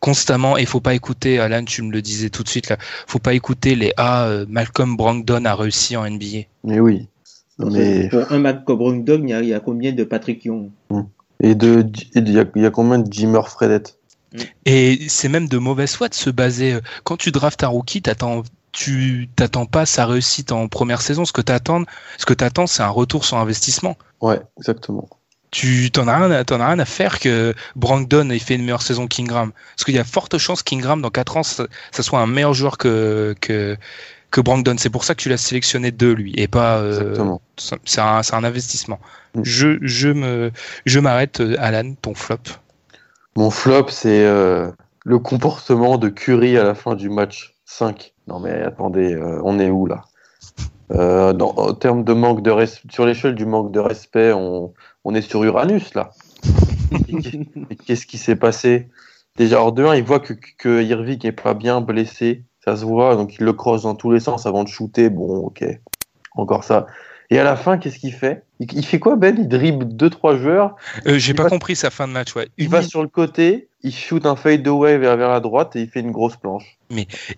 [0.00, 0.56] constamment.
[0.56, 2.76] Et faut pas écouter, Alan, tu me le disais tout de suite là,
[3.06, 6.46] faut pas écouter les Ah, Malcolm Brogdon a réussi en NBA.
[6.62, 7.08] Mais oui.
[7.58, 10.70] Mais Pour un Malcolm Brogdon, il y a, il y a combien de Patrick Young
[11.40, 13.98] et de et de- il y, a- il y a combien de Jimmer Fredette?
[14.66, 16.74] Et c'est même de mauvaise foi de se baser.
[16.74, 18.42] euh, Quand tu draftes un rookie, t'attends,
[18.72, 21.24] tu t'attends pas sa réussite en première saison.
[21.24, 21.84] Ce que t'attends,
[22.18, 23.96] ce que t'attends, c'est un retour sur investissement.
[24.20, 25.08] Ouais, exactement.
[25.52, 28.62] Tu t'en as rien, à- t'en as rien à faire que Brogdon ait fait une
[28.62, 29.52] meilleure saison qu'Ingram.
[29.76, 32.54] Parce qu'il y a forte chance qu'Ingram dans 4 ans, ça, ça soit un meilleur
[32.54, 33.76] joueur que que
[34.34, 34.74] que Brogdon.
[34.78, 36.78] C'est pour ça que tu l'as sélectionné de lui et pas.
[36.78, 38.98] euh, c'est un, c'est un investissement.
[39.34, 39.40] Mm.
[39.44, 40.50] Je je me
[40.84, 42.38] je m'arrête, euh, Alan, ton flop.
[43.36, 44.70] Mon flop, c'est euh,
[45.04, 48.12] le comportement de Curry à la fin du match 5.
[48.26, 50.02] Non mais attendez, euh, on est où là?
[50.90, 54.74] Euh, dans, En termes de manque de respect, sur l'échelle du manque de respect, on,
[55.04, 56.10] on est sur Uranus là.
[57.86, 58.88] Qu'est-ce qui s'est passé?
[59.36, 62.84] Déjà, hors de 1, il voit que, que Irving est pas bien blessé, ça se
[62.84, 65.10] voit, donc il le crosse dans tous les sens avant de shooter.
[65.10, 65.64] Bon, ok,
[66.36, 66.86] encore ça.
[67.30, 68.42] Et à la fin, qu'est-ce qu'il fait?
[68.60, 69.34] Il, il fait quoi, Ben?
[69.38, 72.34] Il dribble 2-3 joueurs, Euh, J'ai pas va- compris sa fin de match.
[72.36, 72.48] Ouais.
[72.58, 75.80] il va sur le côté, il shoot un fade away vers, vers la droite et
[75.82, 76.78] il fait une grosse planche.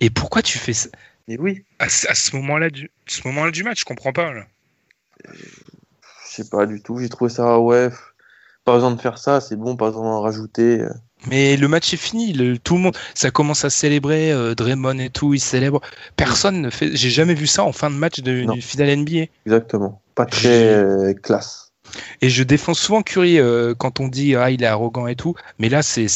[0.01, 0.89] Et pourquoi tu fais ça?
[1.29, 4.33] Mais oui, à, ce- à ce moment-là du, ce moment-là du match Je comprends pas.
[4.33, 4.43] Là.
[5.25, 5.31] je
[6.25, 7.89] sais pas du tout, j'ai trouvé ça, ouais,
[8.65, 10.85] pas besoin de faire ça, c'est bon, pas besoin d'en rajouter.
[11.29, 12.33] Mais le match est fini.
[12.33, 14.31] le- tout le monde, ça commence à célébrer.
[14.33, 15.81] euh, Draymond et tout, ils célèbrent.
[16.17, 16.95] Personne ne fait.
[16.97, 19.27] J'ai jamais vu ça en fin de match d'une finale NBA.
[19.47, 21.73] Exactement, pas très euh, classe.
[22.21, 25.35] Et je défends souvent Curry euh, quand on dit ah il est arrogant et tout.
[25.59, 26.07] Mais là c'est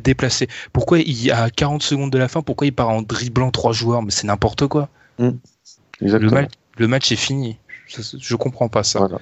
[0.00, 0.48] déplacé.
[0.72, 4.02] Pourquoi il à 40 secondes de la fin, pourquoi il part en dribblant trois joueurs?
[4.02, 4.88] Mais c'est n'importe quoi.
[6.00, 7.58] Le match, le match est fini.
[7.86, 9.00] Je, je comprends pas ça.
[9.00, 9.18] Voilà.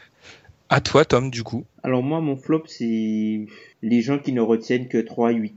[0.68, 1.64] À toi Tom du coup.
[1.86, 3.46] Alors moi, mon flop, c'est
[3.82, 5.54] les gens qui ne retiennent que 3-8.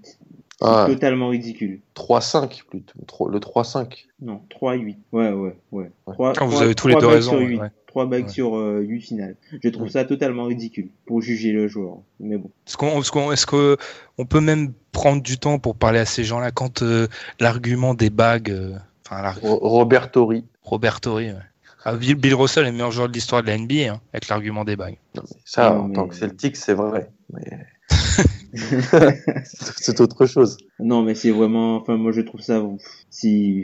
[0.62, 1.80] C'est Ah, totalement ridicule.
[1.96, 2.94] 3-5 plutôt,
[3.30, 4.08] le 3-5.
[4.22, 4.98] Non, 3-8.
[5.14, 5.90] Ouais, ouais, ouais.
[6.06, 7.60] Trois- Ah, vous avez tous les trois deux bagues raison, Sur ouais, 8.
[7.62, 7.68] ouais.
[7.88, 8.30] 3 bagues Ouais.
[8.30, 9.36] sur euh, 8 finales.
[9.64, 12.00] Je trouve ça totalement ridicule pour juger le joueur.
[12.20, 12.52] Mais bon.
[12.68, 13.78] Est-ce qu'on, est-ce qu'on, est-ce que
[14.18, 17.08] on peut même prendre du temps pour parler à ces gens-là quand euh,
[17.40, 18.76] l'argument des bagues, euh,
[19.10, 20.44] enfin Robert Torrey.
[20.64, 21.38] Robert Torrey, ouais.
[21.86, 24.66] Ah, Bill, Russell est le meilleur joueur de l'histoire de la NBA hein, avec l'argument
[24.66, 24.98] des bagues.
[25.16, 27.10] Non, mais ça, Non, en mais- tant que Celtic, c'est vrai.
[27.34, 27.66] Mais...
[29.46, 30.58] c'est autre chose.
[30.80, 32.62] Non, mais c'est vraiment, enfin, moi je trouve ça,
[33.10, 33.64] c'est,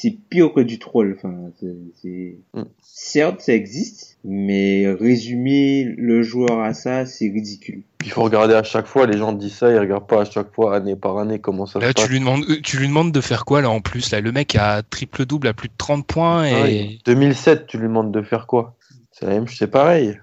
[0.00, 1.16] c'est pire que du troll.
[1.18, 2.62] Enfin, c'est, c'est- Mm.
[2.82, 7.82] certes, ça existe, mais résumer le joueur à ça, c'est ridicule.
[8.04, 10.54] Il faut regarder à chaque fois, les gens disent ça, ils regardent pas à chaque
[10.54, 12.10] fois, année par année, comment ça Là, se tu passe.
[12.10, 14.54] lui demandes, euh, tu lui demandes de faire quoi là en plus là Le mec
[14.56, 17.00] a triple double à plus de 30 points et Ah oui.
[17.04, 18.76] 2007, tu lui demandes de faire quoi?
[19.10, 20.18] C'est la même, c'est pareil.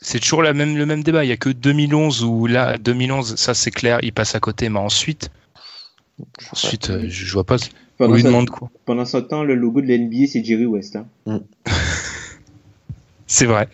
[0.00, 1.24] c'est toujours la même, le même débat.
[1.24, 4.68] Il y a que 2011 où là, 2011, ça c'est clair, il passe à côté,
[4.70, 5.30] mais ensuite,
[6.52, 7.56] ensuite, euh, je, je vois pas.
[8.04, 10.44] On Pendant, lui ce, demande quoi pendant ce temps, le logo de la NBA, c'est
[10.44, 10.96] Jerry West.
[11.26, 11.40] Hein.
[13.26, 13.68] C'est vrai.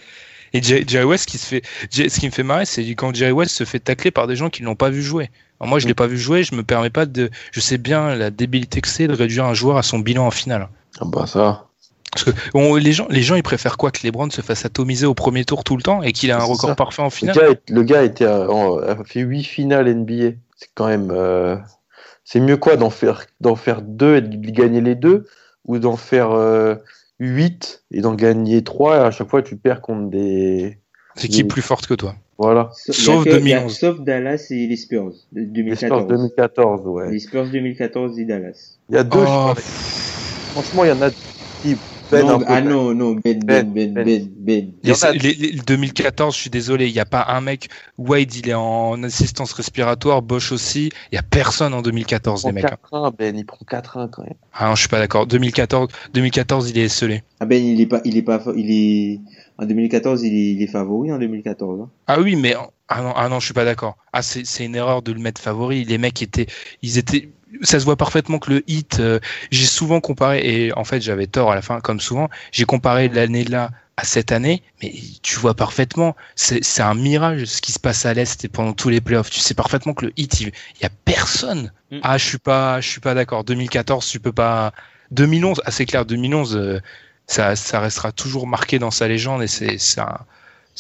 [0.53, 3.33] Et Jerry West qui se fait, Jerry- ce qui me fait marrer, c'est quand Jerry
[3.33, 5.31] West se fait tacler par des gens qui ne l'ont pas vu jouer.
[5.61, 8.15] Alors moi, je l'ai pas vu jouer, je me permets pas de, je sais bien
[8.15, 10.69] la débilité que c'est de réduire un joueur à son bilan en finale.
[11.01, 11.67] Ah bah ça.
[12.13, 15.05] Parce que on- les gens, les gens, ils préfèrent quoi que LeBron se fasse atomiser
[15.05, 16.75] au premier tour tout le temps et qu'il a un record ça.
[16.75, 17.37] parfait en Le finale?
[17.37, 20.37] gars, le gars était à- en- a fait 8 finales NBA.
[20.57, 21.11] C'est quand même.
[21.11, 21.57] euh,
[22.31, 25.25] C'est mieux quoi d'en faire, d'en faire deux et de gagner les deux
[25.65, 26.75] ou d'en faire euh,
[27.21, 30.79] 8 et d'en gagner 3 et à chaque fois tu perds contre des
[31.25, 31.49] Équipe Oui.
[31.49, 32.17] plus forte que toi?
[32.37, 33.79] voilà Sauf, Sauf il y a que- il y a- 2011.
[33.79, 36.07] sauf Dallas et les Spurs de les Spurs 2014.
[36.07, 38.77] 2014 ouais Les Spurs 2014 et Dallas.
[38.91, 39.55] il y a deux je Oh,
[40.51, 41.11] franchement il y en a
[42.13, 44.05] non, peu ah non, non, Ben, Ben, Ben, Ben.
[44.05, 44.73] Ben, Ben.
[44.83, 47.25] Il y en a- Les, les- les 2014, je suis désolé, il n'y a pas
[47.29, 47.69] un mec.
[47.99, 50.91] Wade, il est en assistance respiratoire, Bosch aussi.
[51.11, 52.65] Il n'y a personne en 2014, les il mecs.
[52.83, 53.11] prend hein.
[53.11, 55.27] 4-1 Ben il prend 4-1 quand même Ah non, je suis pas d'accord.
[55.27, 57.23] 2014, 2014, il est esselé.
[57.41, 59.21] Ah Ben, il est pas, il est pas, il est,
[59.59, 61.81] en 2014, il est, il est favori en 2014.
[61.83, 61.91] Hein.
[62.07, 62.55] Ah oui, mais
[62.89, 63.97] ah non, ah non, je suis pas d'accord.
[64.13, 65.85] Ah c'est c'est une erreur de le mettre favori.
[65.85, 66.47] Les mecs étaient,
[66.83, 67.29] ils étaient,
[67.63, 69.01] ça se voit parfaitement que le hit.
[69.01, 69.19] euh,
[69.51, 72.29] j'ai souvent comparé et en fait j'avais tort à la fin, comme souvent.
[72.53, 74.93] J'ai comparé l'année là à cette année, mais
[75.23, 78.91] tu vois parfaitement, c'est un mirage ce qui se passe à l'est et pendant tous
[78.91, 79.31] les playoffs.
[79.31, 81.73] Tu sais parfaitement que le hit, il, il y a personne.
[81.91, 81.99] Mm.
[82.03, 83.43] Ah, je suis pas, je suis pas d'accord.
[83.45, 84.73] 2014, tu peux pas.
[85.11, 86.81] 2011, ah c'est clair, 2011, euh,
[87.27, 90.19] ça, ça restera toujours marqué dans sa légende et c'est c'est un-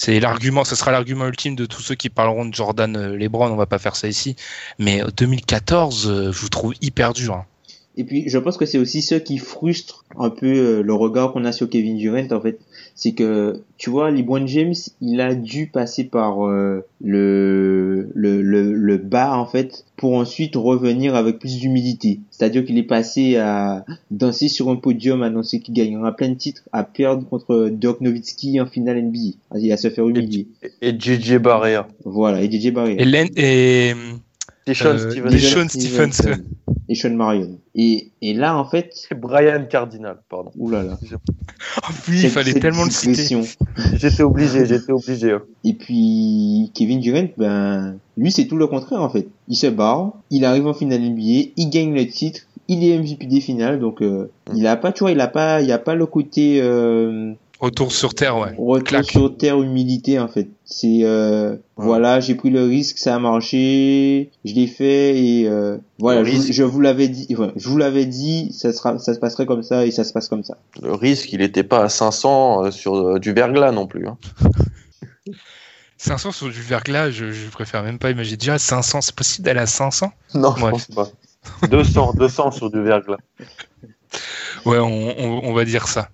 [0.00, 3.50] c'est l'argument, ce sera l'argument ultime de tous ceux qui parleront de Jordan euh, LeBron.
[3.50, 4.36] On va pas faire ça ici,
[4.78, 7.34] mais euh, 2014, euh, je vous trouve hyper dur.
[7.34, 7.46] hein.
[7.96, 11.32] Et puis, je pense que c'est aussi ce qui frustre un peu euh, le regard
[11.32, 12.60] qu'on a sur Kevin Durant, en fait.
[13.00, 18.72] C'est que, tu vois, LeBron James, il a dû passer par euh, le, le, le,
[18.74, 22.18] le bas, en fait, pour ensuite revenir avec plus d'humilité.
[22.32, 26.62] C'est-à-dire qu'il est passé à danser sur un podium, annoncer qu'il gagnera plein de titres,
[26.72, 29.36] à perdre contre Dirk Nowitzki en finale NBA.
[29.60, 30.48] Il à se faire humilier.
[30.82, 32.96] et JJ Barrea Voilà, et DJ Barry.
[32.98, 33.92] Et, Len- et
[34.68, 35.10] et Sean Euh,
[35.68, 36.42] Stevenson Sean.
[36.88, 37.58] Et Sean Marion.
[37.74, 40.98] Et, et là, en fait, et Brian Cardinal pardon oulala.
[41.02, 43.38] Oh oui, il fallait tellement le citer.
[43.94, 45.42] j'étais obligé j'étais obligé hein.
[45.64, 49.28] Et puis Kevin Durant, ben lui c'est tout le contraire en fait.
[49.48, 53.26] Il se barre, il arrive en finale NBA, il gagne le titre, il est MVP
[53.26, 55.78] des finales, donc euh, il a pas, tu vois, il a pas, il y a
[55.78, 58.54] pas le côté euh, Retour sur terre, ouais.
[58.56, 59.10] retour Claque.
[59.10, 60.46] sur terre humilité en fait.
[60.64, 65.76] C'est euh, voilà, j'ai pris le risque, ça a marché, je l'ai fait et euh,
[65.98, 69.18] voilà, je, je vous l'avais dit, ouais, je vous l'avais dit, ça sera, ça se
[69.18, 70.56] passerait comme ça et ça se passe comme ça.
[70.80, 74.16] le risque il était pas à 500 euh, sur euh, du verglas non plus hein.
[75.96, 78.36] 500 sur du verglas, je, je préfère même pas imaginer.
[78.36, 80.70] Déjà 500, c'est possible d'aller à 500 non je Ouais.
[80.70, 81.08] pense pas
[81.68, 83.16] 200 200 sur du verglas
[84.64, 86.10] Ouais, on, on, on va dire ça.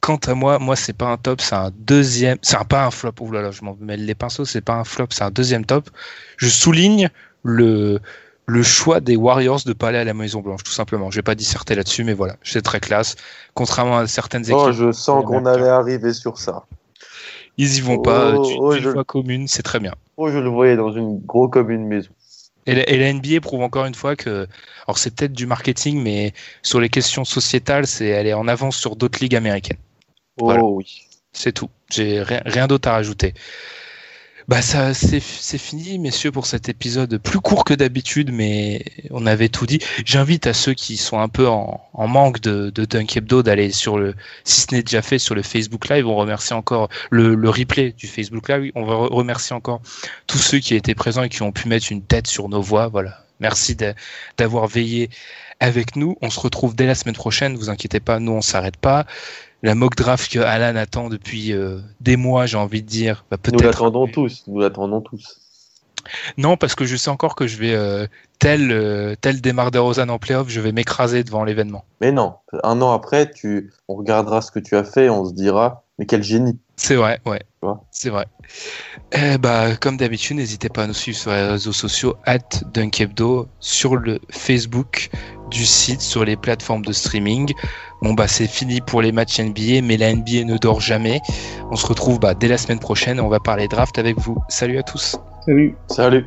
[0.00, 2.90] Quant à moi, moi c'est pas un top, c'est un deuxième, c'est un, pas un
[2.90, 3.12] flop.
[3.20, 5.64] Ouh là là, je m'en mêle les pinceaux, c'est pas un flop, c'est un deuxième
[5.66, 5.90] top.
[6.38, 7.10] Je souligne
[7.42, 8.00] le
[8.46, 11.10] le choix des Warriors de pas aller à la Maison Blanche, tout simplement.
[11.10, 13.14] Je vais pas disserter là-dessus, mais voilà, c'est très classe.
[13.54, 16.64] Contrairement à certaines équipes, oh je sens qu'on allait arriver sur ça
[17.56, 19.94] ils y vont pas Oh, d'une oh, d'une je- fois commune, c'est très bien.
[20.16, 22.12] oh je le voyais dans une grosse commune maison
[22.66, 24.46] Et la, et la NBA prouve encore une fois que,
[24.86, 26.32] alors c'est peut-être du marketing, mais
[26.62, 29.78] sur les questions sociétales, c'est elle est en avance sur d'autres ligues américaines.
[30.38, 30.62] Oh Voilà.
[30.62, 31.02] oui
[31.32, 31.70] C'est tout.
[31.90, 33.34] J'ai rien, rien d'autre à rajouter.
[34.48, 39.24] Bah ça, c'est c'est fini, messieurs, pour cet épisode plus court que d'habitude, mais on
[39.26, 39.78] avait tout dit.
[40.04, 43.70] J'invite à ceux qui sont un peu en, en manque de, de Dunk Hebdo d'aller
[43.70, 46.08] sur le, si ce n'est déjà fait, sur le Facebook Live.
[46.08, 48.72] On remercie encore le, le replay du Facebook Live.
[48.74, 49.82] On va re- remercier encore
[50.26, 52.88] tous ceux qui étaient présents et qui ont pu mettre une tête sur nos voix.
[52.88, 53.24] Voilà.
[53.38, 53.94] Merci d'a-
[54.36, 55.10] d'avoir veillé
[55.60, 56.16] avec nous.
[56.22, 57.56] On se retrouve dès la semaine prochaine.
[57.56, 59.06] Vous inquiétez pas, nous on s'arrête pas.
[59.62, 63.38] La mock draft que Alan attend depuis euh, des mois, j'ai envie de dire, nous
[63.38, 63.62] peut-être.
[63.62, 65.40] l'attendons tous nous l'attendons tous
[66.38, 68.06] Non, parce que je sais encore que je vais euh,
[68.38, 71.84] tel euh, tel démarre DeRozan en playoff, je vais m'écraser devant l'événement.
[72.00, 75.26] mais non un an après tu on regardera ce que tu as fait et on
[75.26, 77.42] se dira mais quel génie C'est vrai, ouais.
[77.90, 78.24] C'est vrai.
[79.12, 82.38] Eh bah, comme d'habitude, n'hésitez pas à nous suivre sur les réseaux sociaux, at
[82.72, 85.10] Dunkebdo, sur le Facebook
[85.50, 87.52] du site, sur les plateformes de streaming.
[88.02, 91.20] Bon bah c'est fini pour les matchs NBA, mais la NBA ne dort jamais.
[91.70, 94.38] On se retrouve bah, dès la semaine prochaine on va parler draft avec vous.
[94.48, 95.16] Salut à tous.
[95.44, 95.74] Salut.
[95.88, 96.26] salut